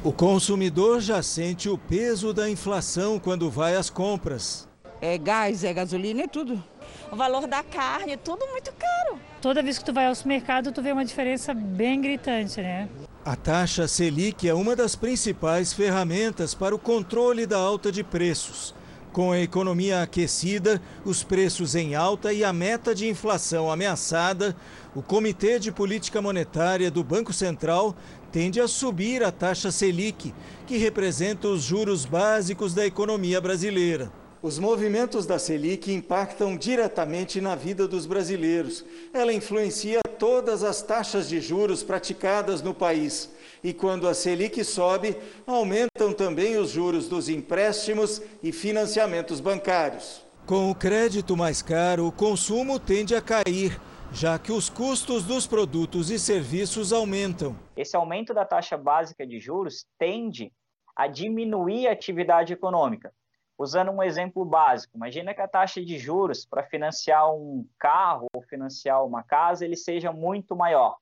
[0.03, 4.67] O consumidor já sente o peso da inflação quando vai às compras.
[5.01, 6.63] É gás, é gasolina, é tudo.
[7.11, 9.19] O valor da carne, tudo muito caro.
[9.41, 12.87] Toda vez que tu vai ao supermercado, tu vê uma diferença bem gritante, né?
[13.25, 18.75] A taxa Selic é uma das principais ferramentas para o controle da alta de preços.
[19.15, 24.53] Com a economia aquecida, os preços em alta e a meta de inflação ameaçada,
[24.93, 27.95] o Comitê de Política Monetária do Banco Central
[28.29, 30.33] tende a subir a taxa Selic,
[30.67, 34.11] que representa os juros básicos da economia brasileira.
[34.41, 38.83] Os movimentos da Selic impactam diretamente na vida dos brasileiros.
[39.13, 43.29] Ela influencia todas as taxas de juros praticadas no país
[43.65, 50.23] e quando a Selic sobe, aumentam também os juros dos empréstimos e financiamentos bancários.
[50.45, 55.47] Com o crédito mais caro, o consumo tende a cair, já que os custos dos
[55.47, 57.55] produtos e serviços aumentam.
[57.75, 60.53] Esse aumento da taxa básica de juros tende
[60.95, 63.11] a diminuir a atividade econômica.
[63.57, 68.43] Usando um exemplo básico, imagina que a taxa de juros para financiar um carro ou
[68.43, 70.97] financiar uma casa ele seja muito maior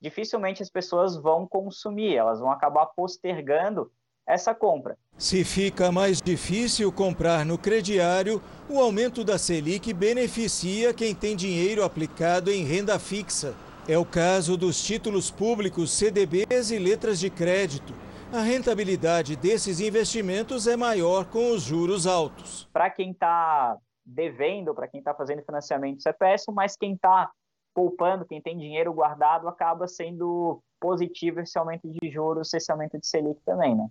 [0.00, 3.90] dificilmente as pessoas vão consumir, elas vão acabar postergando
[4.26, 4.98] essa compra.
[5.16, 11.84] Se fica mais difícil comprar no crediário, o aumento da Selic beneficia quem tem dinheiro
[11.84, 13.54] aplicado em renda fixa.
[13.88, 17.94] É o caso dos títulos públicos, CDBs e letras de crédito.
[18.32, 22.68] A rentabilidade desses investimentos é maior com os juros altos.
[22.72, 27.30] Para quem está devendo, para quem está fazendo financiamento, isso é péssimo, mas quem está
[27.76, 33.06] poupando, quem tem dinheiro guardado, acaba sendo positivo esse aumento de juros, esse aumento de
[33.06, 33.86] Selic também, né?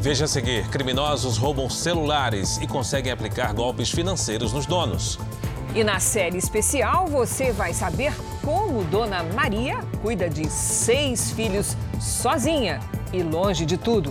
[0.00, 5.18] Veja a seguir: criminosos roubam celulares e conseguem aplicar golpes financeiros nos donos.
[5.74, 12.80] E na série especial você vai saber como Dona Maria cuida de seis filhos sozinha
[13.12, 14.10] e longe de tudo.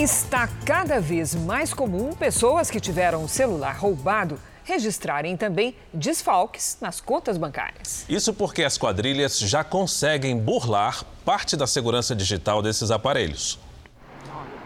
[0.00, 7.00] Está cada vez mais comum pessoas que tiveram o celular roubado registrarem também desfalques nas
[7.00, 8.04] contas bancárias.
[8.08, 13.58] Isso porque as quadrilhas já conseguem burlar parte da segurança digital desses aparelhos.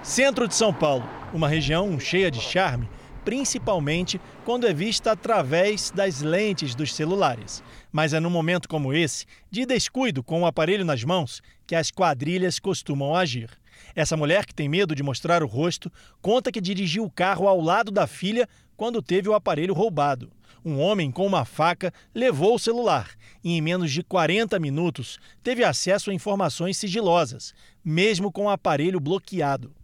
[0.03, 2.87] Centro de São Paulo, uma região cheia de charme,
[3.25, 7.62] principalmente quando é vista através das lentes dos celulares.
[7.93, 11.91] Mas é num momento como esse, de descuido com o aparelho nas mãos, que as
[11.91, 13.51] quadrilhas costumam agir.
[13.95, 17.61] Essa mulher, que tem medo de mostrar o rosto, conta que dirigiu o carro ao
[17.61, 20.33] lado da filha quando teve o aparelho roubado.
[20.65, 23.11] Um homem com uma faca levou o celular
[23.43, 27.53] e, em menos de 40 minutos, teve acesso a informações sigilosas,
[27.85, 29.75] mesmo com o aparelho bloqueado.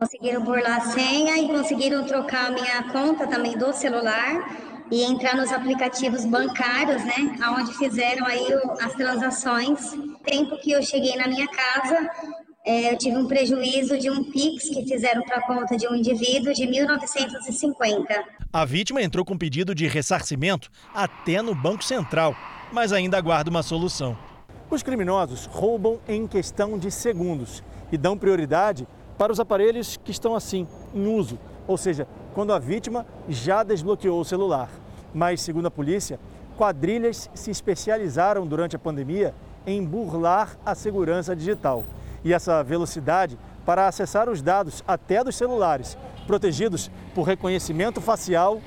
[0.00, 5.36] Conseguiram burlar a senha e conseguiram trocar a minha conta também do celular e entrar
[5.36, 8.46] nos aplicativos bancários, né, aonde fizeram aí
[8.80, 9.92] as transações.
[10.24, 12.10] Tempo que eu cheguei na minha casa,
[12.64, 15.94] é, eu tive um prejuízo de um PIX que fizeram para a conta de um
[15.94, 18.04] indivíduo de 1.950.
[18.52, 22.34] A vítima entrou com pedido de ressarcimento até no Banco Central,
[22.72, 24.16] mas ainda aguarda uma solução.
[24.70, 30.34] Os criminosos roubam em questão de segundos e dão prioridade para os aparelhos que estão
[30.34, 34.70] assim, em uso, ou seja, quando a vítima já desbloqueou o celular.
[35.14, 36.18] Mas, segundo a polícia,
[36.56, 39.34] quadrilhas se especializaram durante a pandemia
[39.66, 41.84] em burlar a segurança digital
[42.24, 48.60] e essa velocidade para acessar os dados até dos celulares, protegidos por reconhecimento facial,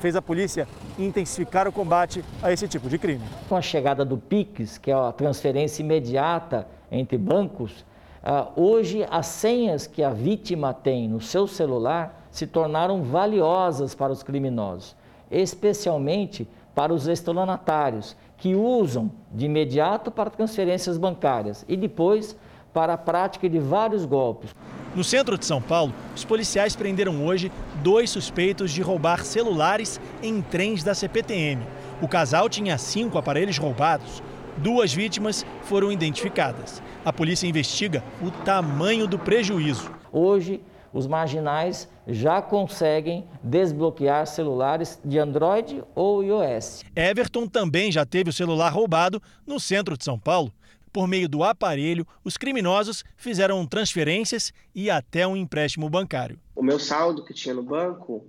[0.00, 0.66] fez a polícia
[0.98, 3.24] intensificar o combate a esse tipo de crime.
[3.48, 7.84] Com a chegada do PIX, que é a transferência imediata entre bancos,
[8.22, 14.12] ah, hoje as senhas que a vítima tem no seu celular se tornaram valiosas para
[14.12, 14.96] os criminosos,
[15.30, 22.36] especialmente para os estelionatários, que usam de imediato para transferências bancárias e depois
[22.72, 24.54] para a prática de vários golpes.
[24.94, 30.42] No centro de São Paulo, os policiais prenderam hoje dois suspeitos de roubar celulares em
[30.42, 31.62] trens da CPTM.
[32.02, 34.22] O casal tinha cinco aparelhos roubados.
[34.56, 36.82] Duas vítimas foram identificadas.
[37.04, 39.90] A polícia investiga o tamanho do prejuízo.
[40.12, 40.60] Hoje,
[40.92, 46.84] os marginais já conseguem desbloquear celulares de Android ou iOS.
[46.94, 50.52] Everton também já teve o celular roubado no centro de São Paulo.
[50.92, 56.38] Por meio do aparelho, os criminosos fizeram transferências e até um empréstimo bancário.
[56.54, 58.26] O meu saldo que tinha no banco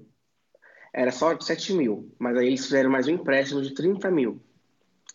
[0.93, 4.39] era só 7 mil, mas aí eles fizeram mais um empréstimo de 30 mil.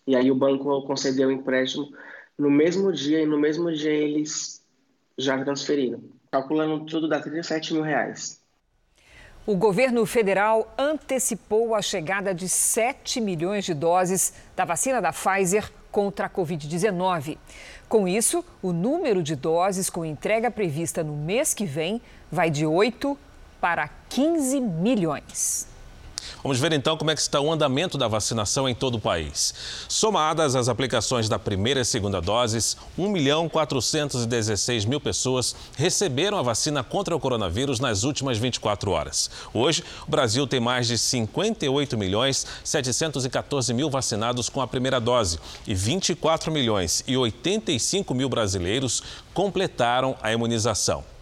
[0.07, 1.89] E aí o banco concedeu o empréstimo
[2.37, 4.65] no mesmo dia e no mesmo dia eles
[5.17, 6.03] já transferiram.
[6.37, 8.43] Calculando tudo dá 37 mil reais.
[9.47, 15.73] O governo federal antecipou a chegada de 7 milhões de doses da vacina da Pfizer
[15.91, 17.39] contra a Covid-19.
[17.89, 22.67] Com isso, o número de doses com entrega prevista no mês que vem vai de
[22.67, 23.17] 8
[23.59, 25.76] para 15 milhões.
[26.47, 29.53] Vamos ver então como é que está o andamento da vacinação em todo o país.
[29.89, 36.43] Somadas as aplicações da primeira e segunda doses, 1 milhão 416 mil pessoas receberam a
[36.43, 39.29] vacina contra o coronavírus nas últimas 24 horas.
[39.53, 45.41] Hoje, o Brasil tem mais de 58 milhões 714 mil vacinados com a primeira dose
[45.67, 49.03] e 24 milhões e 85 mil brasileiros
[49.35, 51.16] completaram a imunização.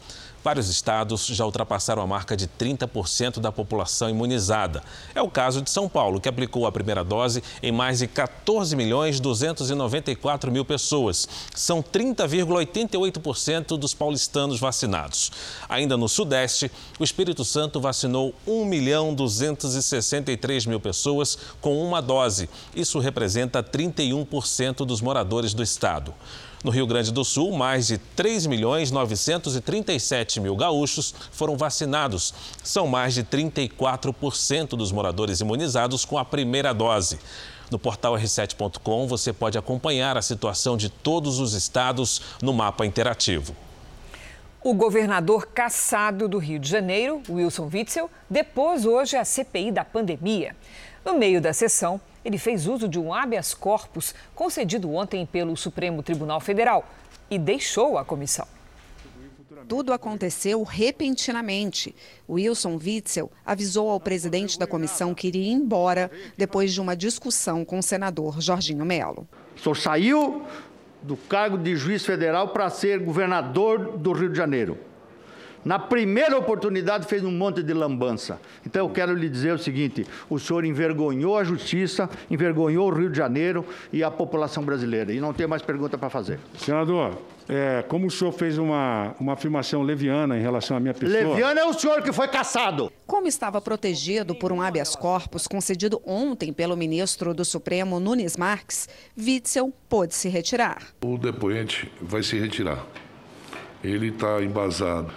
[0.45, 4.83] Vários estados já ultrapassaram a marca de 30% da população imunizada.
[5.15, 8.77] É o caso de São Paulo, que aplicou a primeira dose em mais de 14
[8.77, 11.27] milhões 294 mil pessoas.
[11.55, 15.33] São 30,88% dos paulistanos vacinados.
[15.67, 22.51] Ainda no Sudeste, o Espírito Santo vacinou 1 milhão 263 mil pessoas com uma dose.
[22.77, 26.13] Isso representa 31% dos moradores do estado.
[26.65, 32.33] No Rio Grande do Sul, mais de 3 milhões 937 mil gaúchos foram vacinados.
[32.63, 37.19] São mais de 34% dos moradores imunizados com a primeira dose.
[37.71, 43.55] No portal r7.com você pode acompanhar a situação de todos os estados no mapa interativo.
[44.63, 50.57] O governador cassado do Rio de Janeiro, Wilson Witzel, depôs hoje a CPI da pandemia.
[51.05, 56.03] No meio da sessão, ele fez uso de um habeas corpus concedido ontem pelo Supremo
[56.03, 56.89] Tribunal Federal
[57.31, 58.47] e deixou a comissão.
[59.69, 61.95] Tudo aconteceu repentinamente.
[62.29, 67.79] Wilson Witzel avisou ao presidente da comissão que iria embora depois de uma discussão com
[67.79, 69.27] o senador Jorginho Melo.
[69.57, 70.43] O senhor saiu
[71.03, 74.79] do cargo de juiz federal para ser governador do Rio de Janeiro.
[75.65, 78.39] Na primeira oportunidade fez um monte de lambança.
[78.67, 83.09] Então eu quero lhe dizer o seguinte: o senhor envergonhou a justiça, envergonhou o Rio
[83.09, 85.13] de Janeiro e a população brasileira.
[85.13, 86.39] E não tem mais pergunta para fazer.
[86.59, 91.29] Senador, é, como o senhor fez uma, uma afirmação leviana em relação à minha pessoa.
[91.31, 92.93] Leviana é o senhor que foi caçado.
[93.07, 98.89] Como estava protegido por um habeas corpus concedido ontem pelo ministro do Supremo, Nunes Marques,
[99.19, 100.83] Witzel pôde se retirar.
[101.03, 102.85] O depoente vai se retirar.
[103.83, 105.13] Ele está embasado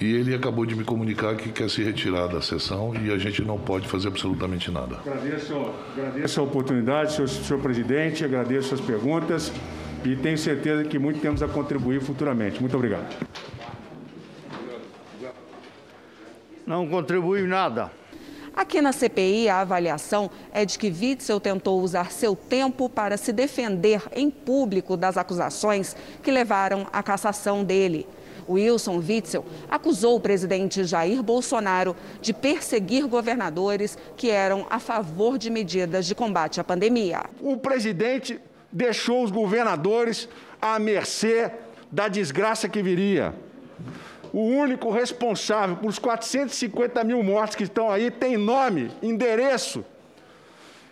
[0.00, 3.42] e ele acabou de me comunicar que quer se retirar da sessão e a gente
[3.42, 4.96] não pode fazer absolutamente nada.
[4.96, 5.54] Agradeço,
[5.96, 9.52] agradeço a oportunidade, senhor, senhor presidente, agradeço as perguntas
[10.04, 12.60] e tenho certeza que muito temos a contribuir futuramente.
[12.60, 13.16] Muito obrigado.
[16.66, 17.90] Não contribui nada.
[18.54, 23.32] Aqui na CPI, a avaliação é de que Witzel tentou usar seu tempo para se
[23.32, 28.06] defender em público das acusações que levaram à cassação dele.
[28.48, 35.50] Wilson Witzel acusou o presidente Jair Bolsonaro de perseguir governadores que eram a favor de
[35.50, 37.24] medidas de combate à pandemia.
[37.40, 38.40] O presidente
[38.72, 40.28] deixou os governadores
[40.60, 41.50] à mercê
[41.90, 43.34] da desgraça que viria.
[44.32, 49.84] O único responsável por os 450 mil mortes que estão aí tem nome, endereço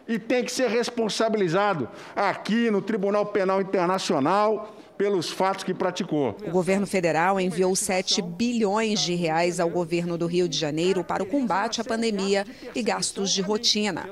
[0.09, 6.37] e tem que ser responsabilizado aqui no Tribunal Penal Internacional pelos fatos que praticou.
[6.47, 11.23] O governo federal enviou 7 bilhões de reais ao governo do Rio de Janeiro para
[11.23, 14.09] o combate à pandemia e gastos de rotina.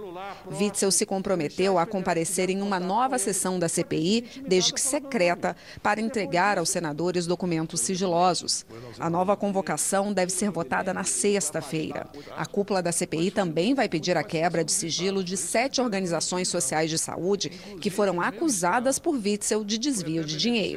[0.50, 6.00] Witzel se comprometeu a comparecer em uma nova sessão da CPI, desde que secreta, para
[6.00, 8.64] entregar aos senadores documentos sigilosos.
[8.98, 12.06] A nova convocação deve ser votada na sexta-feira.
[12.36, 16.90] A cúpula da CPI também vai pedir a quebra de sigilo de sete organizações sociais
[16.90, 20.73] de saúde que foram acusadas por Witzel de desvio de dinheiro.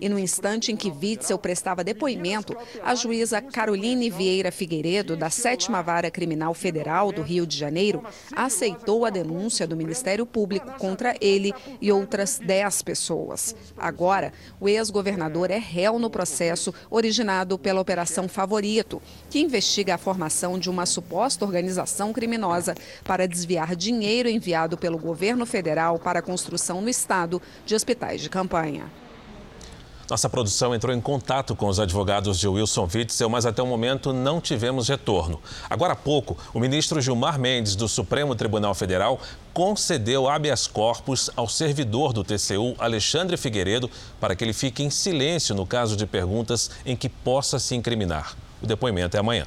[0.00, 5.82] E no instante em que Witzel prestava depoimento, a juíza Caroline Vieira Figueiredo, da Sétima
[5.82, 8.02] Vara Criminal Federal do Rio de Janeiro,
[8.34, 13.54] aceitou a denúncia do Ministério Público contra ele e outras 10 pessoas.
[13.76, 20.58] Agora, o ex-governador é réu no processo originado pela Operação Favorito, que investiga a formação
[20.58, 26.80] de uma suposta organização criminosa para desviar dinheiro enviado pelo governo federal para a construção
[26.80, 28.90] no estado de hospitais de campanha.
[30.10, 34.10] Nossa produção entrou em contato com os advogados de Wilson Witzel, mas até o momento
[34.10, 35.38] não tivemos retorno.
[35.68, 39.20] Agora há pouco, o ministro Gilmar Mendes, do Supremo Tribunal Federal,
[39.52, 45.54] concedeu habeas corpus ao servidor do TCU, Alexandre Figueiredo, para que ele fique em silêncio
[45.54, 48.34] no caso de perguntas em que possa se incriminar.
[48.62, 49.46] O depoimento é amanhã.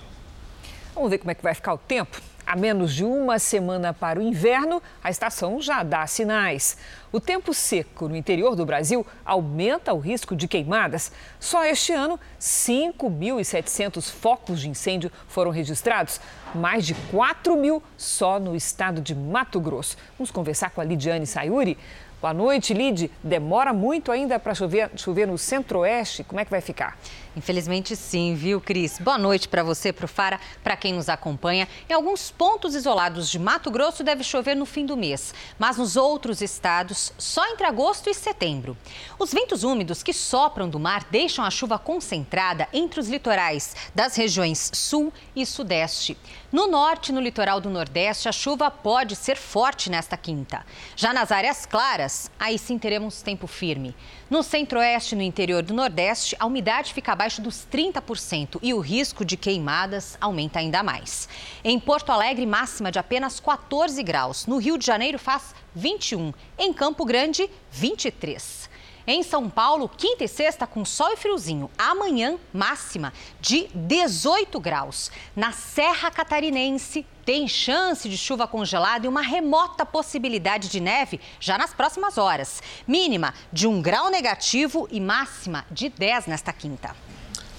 [0.93, 2.21] Vamos ver como é que vai ficar o tempo?
[2.45, 6.77] A menos de uma semana para o inverno, a estação já dá sinais.
[7.11, 11.11] O tempo seco no interior do Brasil aumenta o risco de queimadas.
[11.39, 16.19] Só este ano, 5.700 focos de incêndio foram registrados,
[16.53, 19.95] mais de 4 mil só no estado de Mato Grosso.
[20.17, 21.77] Vamos conversar com a Lidiane Sayuri.
[22.21, 23.09] Boa noite, Lid.
[23.23, 26.23] Demora muito ainda para chover, chover no centro-oeste?
[26.23, 26.95] Como é que vai ficar?
[27.33, 28.99] Infelizmente sim, viu, Cris?
[28.99, 31.65] Boa noite para você, para o Fara, para quem nos acompanha.
[31.89, 35.95] Em alguns pontos isolados de Mato Grosso deve chover no fim do mês, mas nos
[35.95, 38.77] outros estados só entre agosto e setembro.
[39.17, 44.17] Os ventos úmidos que sopram do mar deixam a chuva concentrada entre os litorais das
[44.17, 46.17] regiões sul e sudeste.
[46.51, 50.65] No norte e no litoral do nordeste, a chuva pode ser forte nesta quinta.
[50.97, 53.95] Já nas áreas claras, aí sim teremos tempo firme.
[54.31, 58.79] No centro-oeste e no interior do nordeste, a umidade fica abaixo dos 30% e o
[58.79, 61.27] risco de queimadas aumenta ainda mais.
[61.61, 64.47] Em Porto Alegre, máxima de apenas 14 graus.
[64.47, 66.33] No Rio de Janeiro, faz 21.
[66.57, 68.60] Em Campo Grande, 23.
[69.07, 71.69] Em São Paulo, quinta e sexta com sol e friozinho.
[71.77, 75.11] Amanhã, máxima de 18 graus.
[75.35, 81.57] Na Serra Catarinense, tem chance de chuva congelada e uma remota possibilidade de neve já
[81.57, 82.61] nas próximas horas.
[82.87, 86.95] Mínima de 1 grau negativo e máxima de 10 nesta quinta.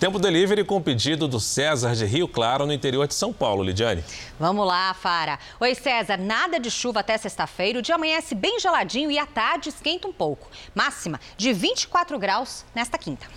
[0.03, 4.03] Tempo delivery com pedido do César de Rio Claro, no interior de São Paulo, Lidiane.
[4.37, 5.39] Vamos lá, Fara.
[5.61, 6.17] Oi, César.
[6.17, 7.79] Nada de chuva até sexta-feira.
[7.79, 10.49] O dia amanhece bem geladinho e à tarde esquenta um pouco.
[10.75, 13.29] Máxima de 24 graus nesta quinta.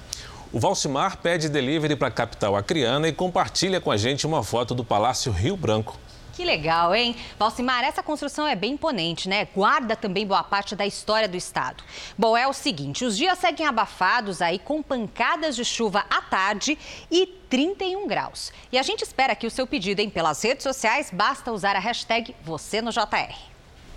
[0.52, 4.74] O Valcimar pede delivery para a capital acriana e compartilha com a gente uma foto
[4.74, 6.00] do Palácio Rio Branco.
[6.36, 7.16] Que legal, hein?
[7.40, 9.48] Valcimar, essa construção é bem imponente, né?
[9.56, 11.82] Guarda também boa parte da história do estado.
[12.18, 16.78] Bom, é o seguinte: os dias seguem abafados aí, com pancadas de chuva à tarde
[17.10, 18.52] e 31 graus.
[18.70, 20.10] E a gente espera que o seu pedido, hein?
[20.10, 23.34] Pelas redes sociais, basta usar a hashtag você no JR.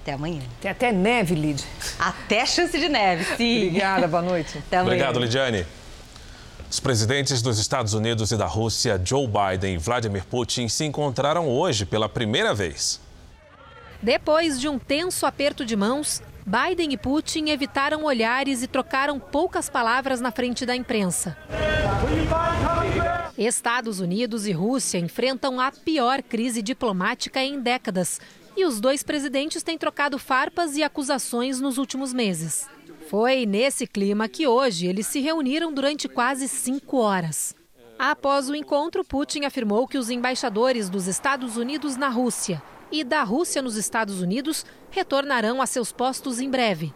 [0.02, 0.42] Até amanhã.
[0.60, 1.64] Tem até neve, Lid.
[1.98, 3.66] Até chance de neve, sim.
[3.66, 4.58] Obrigada, boa noite.
[4.58, 4.94] Até amanhã.
[4.94, 5.66] Obrigado, Lidiane.
[6.70, 11.48] Os presidentes dos Estados Unidos e da Rússia, Joe Biden e Vladimir Putin, se encontraram
[11.48, 13.00] hoje pela primeira vez.
[14.02, 19.68] Depois de um tenso aperto de mãos, Biden e Putin evitaram olhares e trocaram poucas
[19.68, 21.36] palavras na frente da imprensa.
[23.36, 28.20] Estados Unidos e Rússia enfrentam a pior crise diplomática em décadas.
[28.56, 32.66] E os dois presidentes têm trocado farpas e acusações nos últimos meses.
[33.08, 37.54] Foi nesse clima que hoje eles se reuniram durante quase cinco horas.
[37.98, 43.22] Após o encontro, Putin afirmou que os embaixadores dos Estados Unidos na Rússia e da
[43.22, 46.92] Rússia nos Estados Unidos retornarão a seus postos em breve.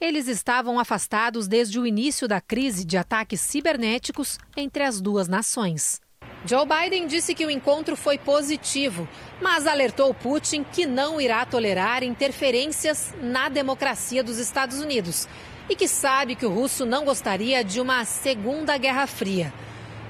[0.00, 6.00] Eles estavam afastados desde o início da crise de ataques cibernéticos entre as duas nações.
[6.46, 9.08] Joe Biden disse que o encontro foi positivo,
[9.42, 15.26] mas alertou Putin que não irá tolerar interferências na democracia dos Estados Unidos
[15.68, 19.52] e que sabe que o russo não gostaria de uma segunda Guerra Fria.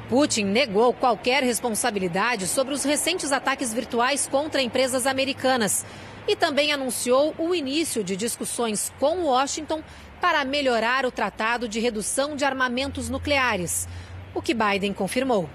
[0.08, 5.84] Putin negou qualquer responsabilidade sobre os recentes ataques virtuais contra empresas americanas
[6.26, 9.82] e também anunciou o início de discussões com Washington
[10.20, 13.86] para melhorar o tratado de redução de armamentos nucleares,
[14.34, 15.48] o que Biden confirmou.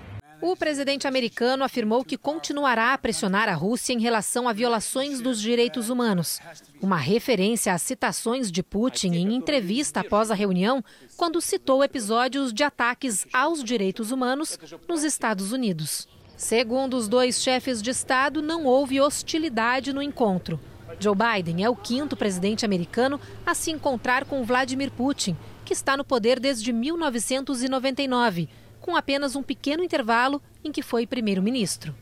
[0.46, 5.40] O presidente americano afirmou que continuará a pressionar a Rússia em relação a violações dos
[5.40, 6.42] direitos humanos.
[6.82, 10.84] Uma referência às citações de Putin em entrevista após a reunião,
[11.16, 16.10] quando citou episódios de ataques aos direitos humanos nos Estados Unidos.
[16.36, 20.60] Segundo os dois chefes de Estado, não houve hostilidade no encontro.
[21.00, 25.96] Joe Biden é o quinto presidente americano a se encontrar com Vladimir Putin, que está
[25.96, 28.50] no poder desde 1999
[28.84, 31.96] com apenas um pequeno intervalo em que foi primeiro-ministro.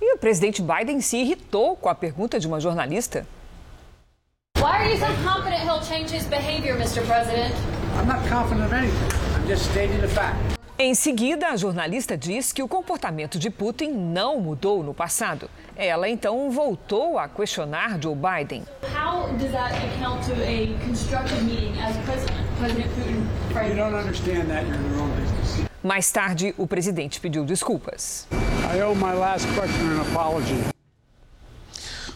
[0.00, 3.26] E o presidente Biden se irritou com a pergunta de uma jornalista.
[4.58, 7.06] Why are you so confident he'll change his behavior, Mr.
[7.06, 7.54] President?
[7.96, 9.08] I'm not confident of anything.
[9.36, 10.58] I'm just stating a fact.
[10.80, 15.50] Em seguida, a jornalista diz que o comportamento de Putin não mudou no passado.
[15.76, 18.62] Ela então voltou a questionar Joe Biden.
[18.84, 23.68] How does that account to a constructive meeting as President, President Putin?
[23.68, 24.64] You don't understand that.
[24.66, 25.67] You're in your own business.
[25.88, 28.28] Mais tarde, o presidente pediu desculpas.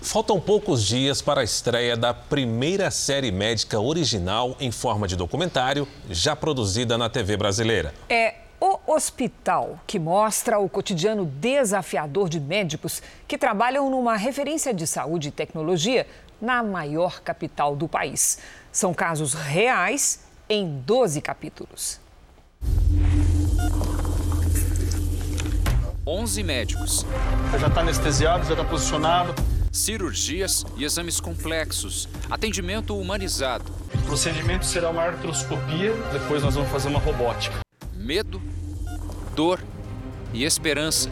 [0.03, 5.89] Faltam poucos dias para a estreia da primeira série médica original em forma de documentário,
[6.11, 7.95] já produzida na TV brasileira.
[8.11, 14.87] É o Hospital, que mostra o cotidiano desafiador de médicos que trabalham numa referência de
[14.87, 16.07] saúde e tecnologia
[16.39, 18.39] na maior capital do país.
[18.71, 21.99] São casos reais em 12 capítulos.
[26.07, 27.07] 11 médicos.
[27.61, 29.35] Já está anestesiado, já está posicionado.
[29.71, 32.09] Cirurgias e exames complexos.
[32.29, 33.65] Atendimento humanizado.
[33.95, 37.61] O procedimento será uma artroscopia, depois nós vamos fazer uma robótica.
[37.95, 38.43] Medo,
[39.35, 39.63] dor
[40.35, 41.09] e esperança.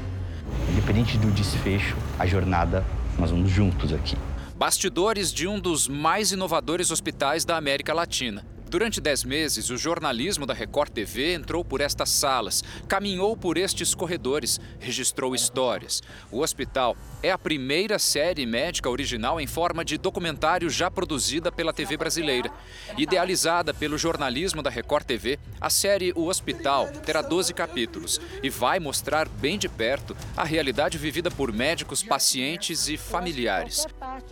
[0.68, 2.84] Independente do desfecho, a jornada,
[3.16, 4.16] nós vamos juntos aqui.
[4.56, 8.44] Bastidores de um dos mais inovadores hospitais da América Latina.
[8.70, 13.96] Durante dez meses, o jornalismo da Record TV entrou por estas salas, caminhou por estes
[13.96, 16.00] corredores, registrou histórias.
[16.30, 21.72] O hospital é a primeira série médica original em forma de documentário já produzida pela
[21.72, 22.48] TV brasileira.
[22.96, 28.78] Idealizada pelo jornalismo da Record TV, a série O Hospital terá 12 capítulos e vai
[28.78, 33.84] mostrar bem de perto a realidade vivida por médicos, pacientes e familiares.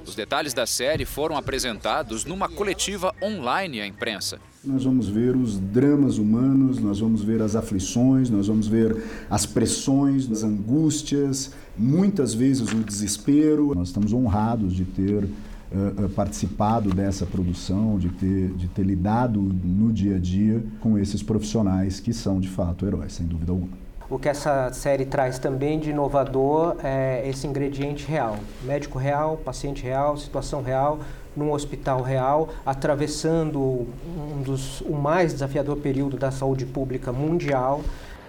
[0.06, 4.27] Os detalhes da série foram apresentados numa coletiva online à imprensa.
[4.68, 9.46] Nós vamos ver os dramas humanos, nós vamos ver as aflições, nós vamos ver as
[9.46, 13.74] pressões, as angústias, muitas vezes o desespero.
[13.74, 19.90] Nós estamos honrados de ter uh, participado dessa produção, de ter, de ter lidado no
[19.90, 23.87] dia a dia com esses profissionais que são de fato heróis, sem dúvida alguma.
[24.10, 29.82] O que essa série traz também de inovador é esse ingrediente real: médico real, paciente
[29.82, 31.00] real, situação real,
[31.36, 37.82] num hospital real, atravessando um dos, o mais desafiador período da saúde pública mundial.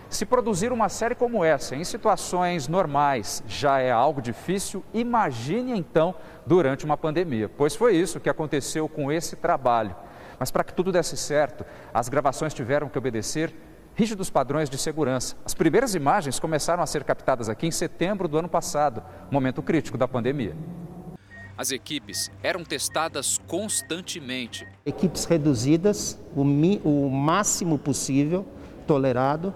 [0.09, 6.13] Se produzir uma série como essa em situações normais já é algo difícil, imagine então
[6.45, 9.95] durante uma pandemia, pois foi isso que aconteceu com esse trabalho.
[10.37, 11.63] Mas para que tudo desse certo,
[11.93, 13.53] as gravações tiveram que obedecer
[13.99, 15.35] rígidos padrões de segurança.
[15.43, 19.97] As primeiras imagens começaram a ser captadas aqui em setembro do ano passado, momento crítico
[19.97, 20.55] da pandemia.
[21.57, 24.65] As equipes eram testadas constantemente.
[24.85, 28.47] Equipes reduzidas, o, mi, o máximo possível,
[28.87, 29.53] tolerado.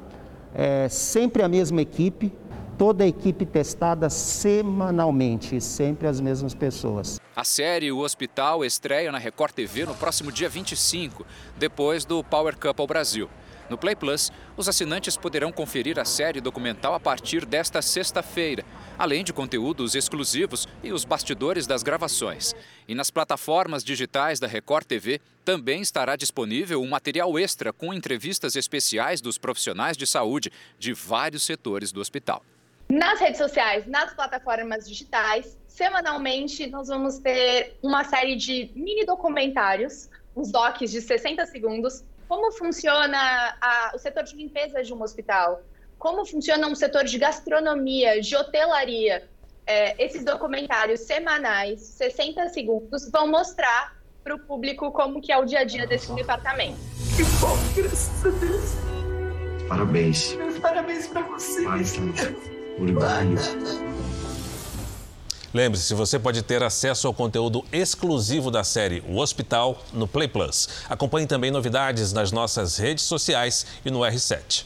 [0.53, 2.29] É, sempre a mesma equipe,
[2.77, 7.17] toda a equipe testada semanalmente, sempre as mesmas pessoas.
[7.33, 11.25] A série O Hospital estreia na Record TV no próximo dia 25,
[11.57, 13.29] depois do Power Cup ao Brasil.
[13.73, 18.63] No Play Plus, os assinantes poderão conferir a série documental a partir desta sexta-feira,
[18.99, 22.53] além de conteúdos exclusivos e os bastidores das gravações.
[22.87, 28.55] E nas plataformas digitais da Record TV também estará disponível um material extra com entrevistas
[28.55, 32.43] especiais dos profissionais de saúde de vários setores do hospital.
[32.87, 40.11] Nas redes sociais, nas plataformas digitais, semanalmente nós vamos ter uma série de mini documentários,
[40.35, 42.03] uns docs de 60 segundos,
[42.33, 45.61] como funciona a, o setor de limpeza de um hospital,
[45.99, 49.29] como funciona um setor de gastronomia, de hotelaria.
[49.67, 55.45] É, esses documentários semanais, 60 segundos, vão mostrar para o público como que é o
[55.45, 56.79] dia a dia desse departamento.
[57.15, 59.67] Que bom, graças a Deus.
[59.69, 60.35] Parabéns.
[60.59, 61.65] Parabéns para você.
[62.79, 63.92] Orgulho.
[65.53, 70.83] Lembre-se, você pode ter acesso ao conteúdo exclusivo da série O Hospital no Play Plus.
[70.89, 74.65] Acompanhe também novidades nas nossas redes sociais e no R7.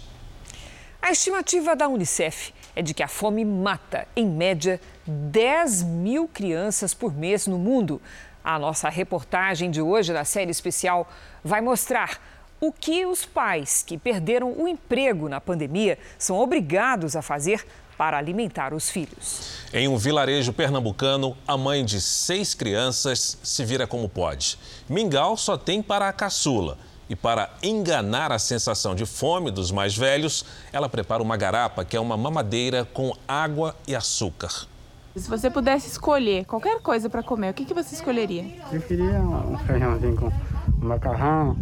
[1.02, 6.94] A estimativa da Unicef é de que a fome mata, em média, 10 mil crianças
[6.94, 8.02] por mês no mundo.
[8.42, 11.12] A nossa reportagem de hoje da série especial
[11.44, 12.18] vai mostrar
[12.62, 17.66] o que os pais que perderam o emprego na pandemia são obrigados a fazer
[17.98, 19.58] para alimentar os filhos.
[19.74, 24.58] Em um vilarejo pernambucano, a mãe de seis crianças se vira como pode.
[24.88, 26.78] Mingau só tem para a caçula.
[27.10, 31.96] E para enganar a sensação de fome dos mais velhos, ela prepara uma garapa, que
[31.96, 34.68] é uma mamadeira com água e açúcar.
[35.16, 38.46] Se você pudesse escolher qualquer coisa para comer, o que, que você escolheria?
[38.72, 41.58] Eu queria um feijãozinho com um macarrão,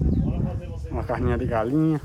[0.91, 2.01] uma carninha de galinha.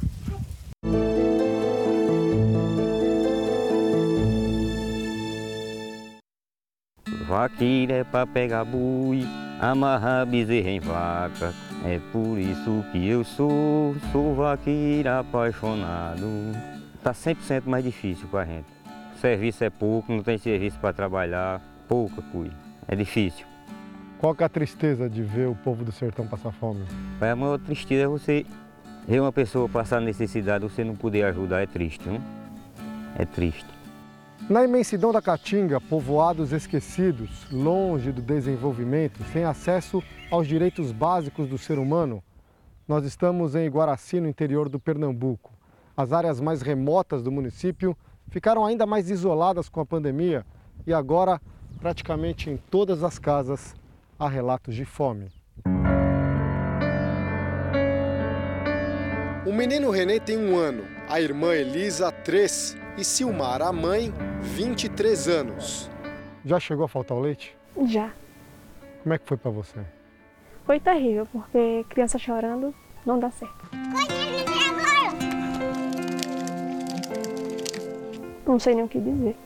[7.30, 9.24] Vaqueira é pra pegar bui,
[9.60, 11.54] amarrar bezerra em vaca.
[11.84, 16.26] É por isso que eu sou, sou vaqueira apaixonado.
[17.04, 18.66] Tá 100% mais difícil pra gente.
[19.14, 22.52] O serviço é pouco, não tem serviço para trabalhar, pouca coisa.
[22.88, 23.46] É difícil.
[24.18, 26.84] Qual que é a tristeza de ver o povo do sertão passar fome?
[27.20, 28.44] A maior tristeza é você
[29.06, 32.20] ver uma pessoa passar necessidade, você não poder ajudar, é triste, não?
[33.16, 33.69] É triste.
[34.48, 41.56] Na imensidão da Caatinga, povoados esquecidos, longe do desenvolvimento, sem acesso aos direitos básicos do
[41.56, 42.22] ser humano,
[42.88, 45.52] nós estamos em Iguaraci, no interior do Pernambuco.
[45.96, 47.96] As áreas mais remotas do município
[48.28, 50.44] ficaram ainda mais isoladas com a pandemia
[50.86, 51.40] e agora,
[51.78, 53.74] praticamente em todas as casas,
[54.18, 55.28] há relatos de fome.
[59.46, 65.28] O menino René tem um ano, a irmã Elisa, três e Silmar, a mãe, 23
[65.28, 65.90] anos.
[66.44, 67.56] Já chegou a faltar o leite?
[67.86, 68.10] Já.
[69.02, 69.80] Como é que foi para você?
[70.64, 72.74] Foi terrível, porque criança chorando
[73.04, 73.68] não dá certo.
[78.46, 79.36] Não sei nem o que dizer.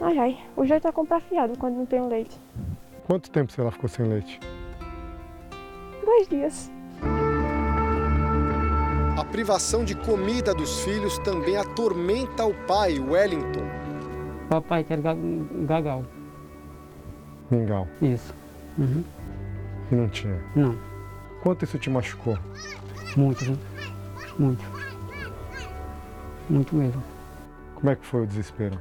[0.00, 2.36] Ai, ai, o jeito é comprar fiado quando não tem o leite.
[3.06, 4.40] Quanto tempo ela ficou sem leite?
[6.04, 6.70] Dois dias.
[9.16, 13.64] A privação de comida dos filhos também atormenta o pai, Wellington.
[14.48, 16.04] Papai quer gagal.
[17.50, 17.86] Mingau.
[18.00, 18.34] Isso.
[18.78, 19.04] Uhum.
[19.90, 20.40] E não tinha?
[20.56, 20.78] Não.
[21.42, 22.38] Quanto isso te machucou?
[23.14, 23.58] Muito, viu?
[24.38, 24.64] Muito.
[26.48, 27.02] Muito mesmo.
[27.74, 28.80] Como é que foi o desespero?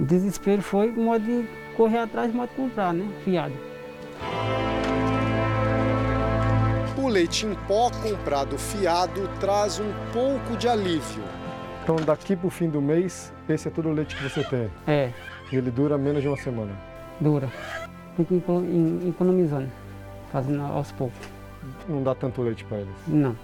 [0.00, 3.08] O desespero foi o modo de correr atrás, modo de comprar, né?
[3.24, 3.54] Fiado.
[7.10, 11.24] O leite em pó comprado fiado traz um pouco de alívio.
[11.82, 14.70] Então, daqui para o fim do mês, esse é todo o leite que você tem?
[14.86, 15.10] É.
[15.50, 16.70] E ele dura menos de uma semana?
[17.20, 17.50] Dura.
[18.16, 19.68] Tem que ir economizando,
[20.30, 21.18] fazendo aos poucos.
[21.88, 22.94] Não dá tanto leite para eles?
[23.08, 23.36] Não.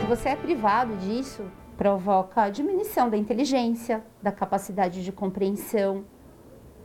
[0.00, 1.42] Se você é privado disso,
[1.76, 6.06] provoca a diminuição da inteligência, da capacidade de compreensão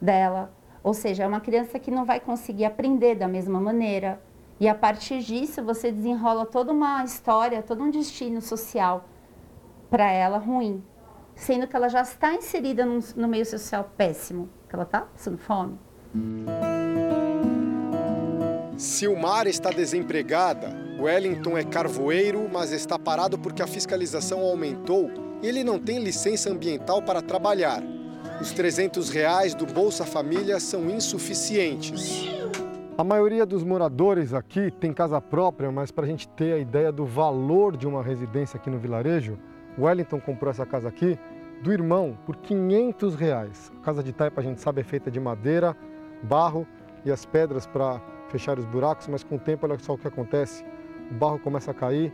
[0.02, 0.52] dela.
[0.84, 4.27] Ou seja, é uma criança que não vai conseguir aprender da mesma maneira.
[4.60, 9.08] E a partir disso, você desenrola toda uma história, todo um destino social
[9.90, 10.84] para ela ruim,
[11.36, 15.38] sendo que ela já está inserida no, no meio social péssimo, que ela está passando
[15.38, 15.78] fome.
[18.78, 20.76] Silmar está desempregada.
[21.00, 25.10] Wellington é carvoeiro, mas está parado porque a fiscalização aumentou
[25.42, 27.84] e ele não tem licença ambiental para trabalhar.
[28.42, 32.37] Os 300 reais do Bolsa Família são insuficientes.
[32.98, 36.92] A maioria dos moradores aqui tem casa própria, mas para a gente ter a ideia
[36.92, 39.38] do valor de uma residência aqui no vilarejo,
[39.78, 41.16] Wellington comprou essa casa aqui
[41.62, 43.72] do irmão por 500 reais.
[43.78, 45.78] A casa de taipa, a gente sabe, é feita de madeira,
[46.24, 46.66] barro
[47.06, 50.08] e as pedras para fechar os buracos, mas com o tempo, olha só o que
[50.08, 50.66] acontece.
[51.12, 52.12] O barro começa a cair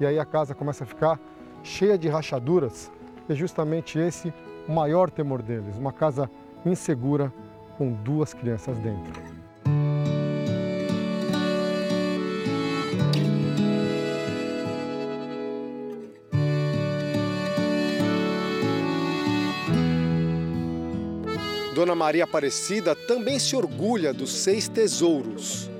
[0.00, 1.20] e aí a casa começa a ficar
[1.62, 2.90] cheia de rachaduras.
[3.28, 4.32] É justamente esse
[4.66, 6.30] o maior temor deles, uma casa
[6.64, 7.30] insegura
[7.76, 9.12] com duas crianças dentro.
[21.74, 25.70] Dona Maria Aparecida também se orgulha dos seis tesouros.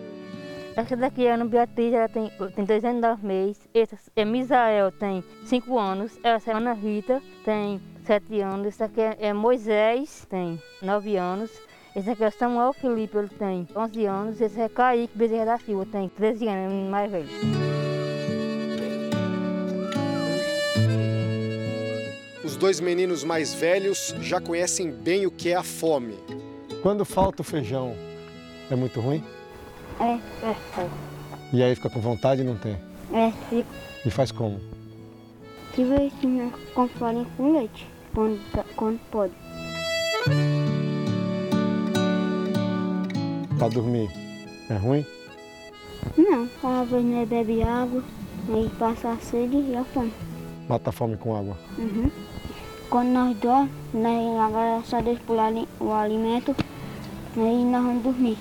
[0.75, 3.61] Essa daqui é a Beatriz, ela tem, tem dois anos e nove meses.
[3.75, 6.13] Essa é Misael, tem cinco anos.
[6.23, 8.69] Essa é Ana Rita, tem sete anos.
[8.69, 11.51] Essa aqui é, é Moisés, tem nove anos.
[11.95, 14.41] Esse aqui é Samuel Felipe, ele tem 11 anos.
[14.41, 17.92] Esse é Kaique Bezerra da Silva, tem 13 anos, mais velho.
[22.53, 26.19] Os dois meninos mais velhos já conhecem bem o que é a fome.
[26.83, 27.97] Quando falta o feijão,
[28.71, 29.25] é muito ruim?
[29.99, 30.91] É, é, é.
[31.51, 32.75] E aí fica com vontade e não tem?
[33.11, 33.71] É, fico.
[34.05, 34.61] E faz como?
[35.75, 38.39] Que vecinha com farinha com leite, quando,
[38.77, 39.33] quando pode.
[43.57, 44.11] Pra dormir,
[44.69, 45.07] é ruim?
[46.19, 46.51] Não,
[46.83, 48.05] às vezes né, bebe água,
[48.53, 50.13] aí passa a sede e a fome.
[50.69, 51.57] Mata a fome com água.
[51.79, 52.11] Uhum.
[52.93, 56.55] Quando nós dormimos, nós agora só deixa pular o alimento,
[57.35, 58.37] aí nós vamos dormir.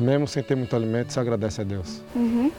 [0.00, 2.02] Mesmo sem ter muito alimento, você agradece a Deus.
[2.12, 2.50] Uhum.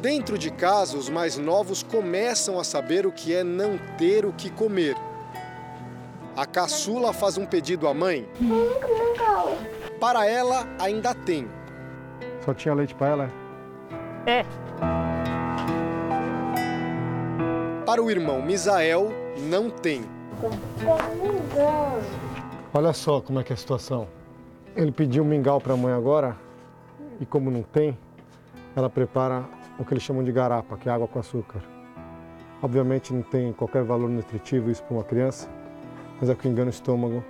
[0.00, 4.32] Dentro de casa, os mais novos começam a saber o que é não ter o
[4.32, 4.96] que comer.
[6.34, 8.26] A caçula faz um pedido à mãe.
[10.00, 11.46] Para ela, ainda tem.
[12.42, 13.30] Só tinha leite para ela?
[14.24, 15.25] É.
[17.86, 19.12] Para o irmão Misael,
[19.48, 20.02] não tem.
[22.74, 24.08] Olha só como é que é a situação.
[24.74, 26.36] Ele pediu mingau para a mãe agora
[27.20, 27.96] e como não tem,
[28.74, 29.44] ela prepara
[29.78, 31.60] o que eles chamam de garapa, que é água com açúcar.
[32.60, 35.48] Obviamente não tem qualquer valor nutritivo isso para uma criança,
[36.20, 37.22] mas é o que engana o estômago,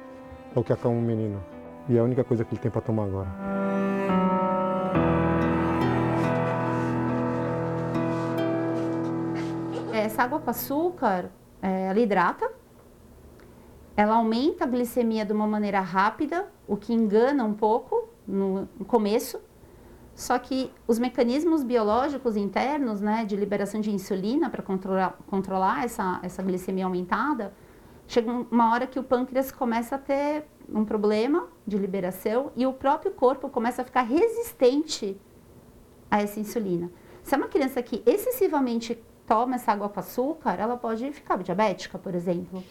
[0.54, 1.44] é o que acalma o menino.
[1.86, 3.28] E é a única coisa que ele tem para tomar agora.
[10.16, 12.50] Essa água com açúcar, é, ela hidrata,
[13.94, 19.38] ela aumenta a glicemia de uma maneira rápida, o que engana um pouco no começo,
[20.14, 26.18] só que os mecanismos biológicos internos, né, de liberação de insulina para controlar, controlar essa,
[26.22, 27.52] essa glicemia aumentada,
[28.08, 32.72] chega uma hora que o pâncreas começa a ter um problema de liberação e o
[32.72, 35.20] próprio corpo começa a ficar resistente
[36.10, 36.90] a essa insulina.
[37.22, 41.98] Se é uma criança que excessivamente toma essa água com açúcar, ela pode ficar diabética,
[41.98, 42.62] por exemplo.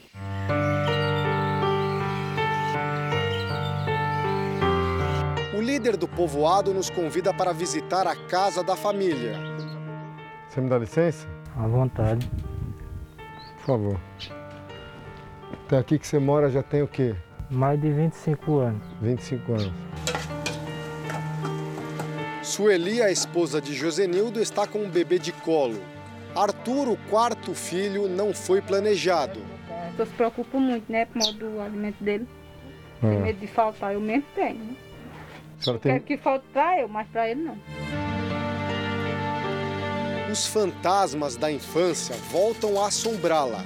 [5.56, 9.38] O líder do povoado nos convida para visitar a casa da família.
[10.48, 11.28] Você me dá licença?
[11.58, 12.30] À vontade.
[13.58, 14.00] Por favor.
[15.66, 17.16] Até aqui que você mora já tem o quê?
[17.50, 18.82] Mais de 25 anos.
[19.02, 19.74] 25 anos.
[22.42, 25.95] Sueli, a esposa de Josenildo, está com um bebê de colo.
[26.36, 29.40] Arthur, o quarto filho, não foi planejado.
[29.98, 32.28] Eu se preocupo muito, né, com o alimento dele.
[33.02, 33.10] É.
[33.10, 34.56] Tem medo de faltar, eu mesmo tenho.
[34.56, 34.76] Né?
[35.58, 36.18] A senhora Quero tem...
[36.18, 37.58] que falte pra eu, mas pra ele não.
[40.30, 43.64] Os fantasmas da infância voltam a assombrá-la.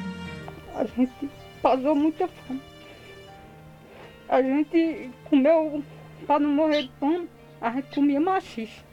[0.76, 1.30] A gente
[1.62, 2.62] passou muita fome.
[4.28, 5.84] A gente comeu,
[6.28, 7.28] para não morrer de fome,
[7.60, 8.84] a gente comia machixe.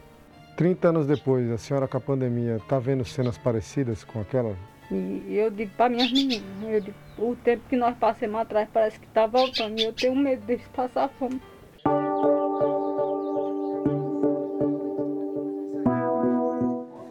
[0.56, 4.56] 30 anos depois, a senhora com a pandemia, tá vendo cenas parecidas com aquela?
[4.90, 8.98] E eu digo para minhas meninas, eu digo, o tempo que nós passamos atrás parece
[8.98, 9.78] que está voltando.
[9.78, 11.40] E eu tenho medo deles passar fome.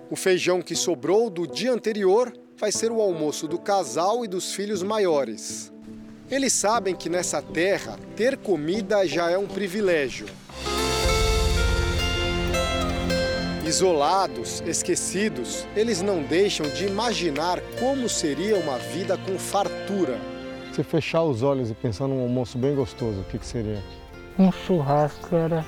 [0.09, 4.53] O feijão que sobrou do dia anterior vai ser o almoço do casal e dos
[4.55, 5.71] filhos maiores.
[6.31, 10.25] Eles sabem que nessa terra ter comida já é um privilégio.
[13.79, 20.17] Isolados, esquecidos, eles não deixam de imaginar como seria uma vida com fartura.
[20.73, 23.83] Se fechar os olhos e pensar num almoço bem gostoso, o que, que seria?
[24.39, 25.65] Um churrasco era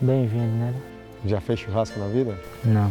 [0.00, 0.72] bem-vindo, né?
[1.26, 2.34] Já fez churrasco na vida?
[2.64, 2.90] Não,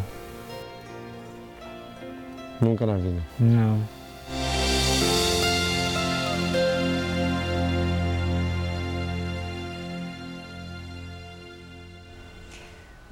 [2.61, 3.23] Nunca na vida.
[3.39, 3.81] não.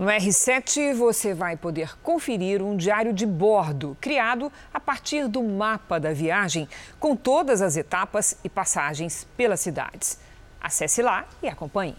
[0.01, 5.99] No R7 você vai poder conferir um diário de bordo criado a partir do mapa
[5.99, 6.67] da viagem,
[6.99, 10.17] com todas as etapas e passagens pelas cidades.
[10.59, 11.95] Acesse lá e acompanhe.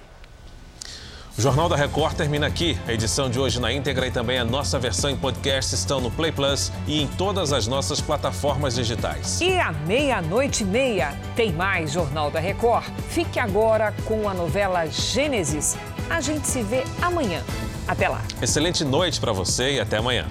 [1.39, 2.77] O Jornal da Record termina aqui.
[2.89, 6.11] A edição de hoje na íntegra e também a nossa versão em podcast estão no
[6.11, 9.41] Play Plus e em todas as nossas plataformas digitais.
[9.41, 12.85] E à meia-noite e meia tem mais Jornal da Record.
[13.11, 15.77] Fique agora com a novela Gênesis.
[16.11, 17.41] A gente se vê amanhã.
[17.87, 18.23] Até lá.
[18.41, 20.27] Excelente noite para você e até amanhã.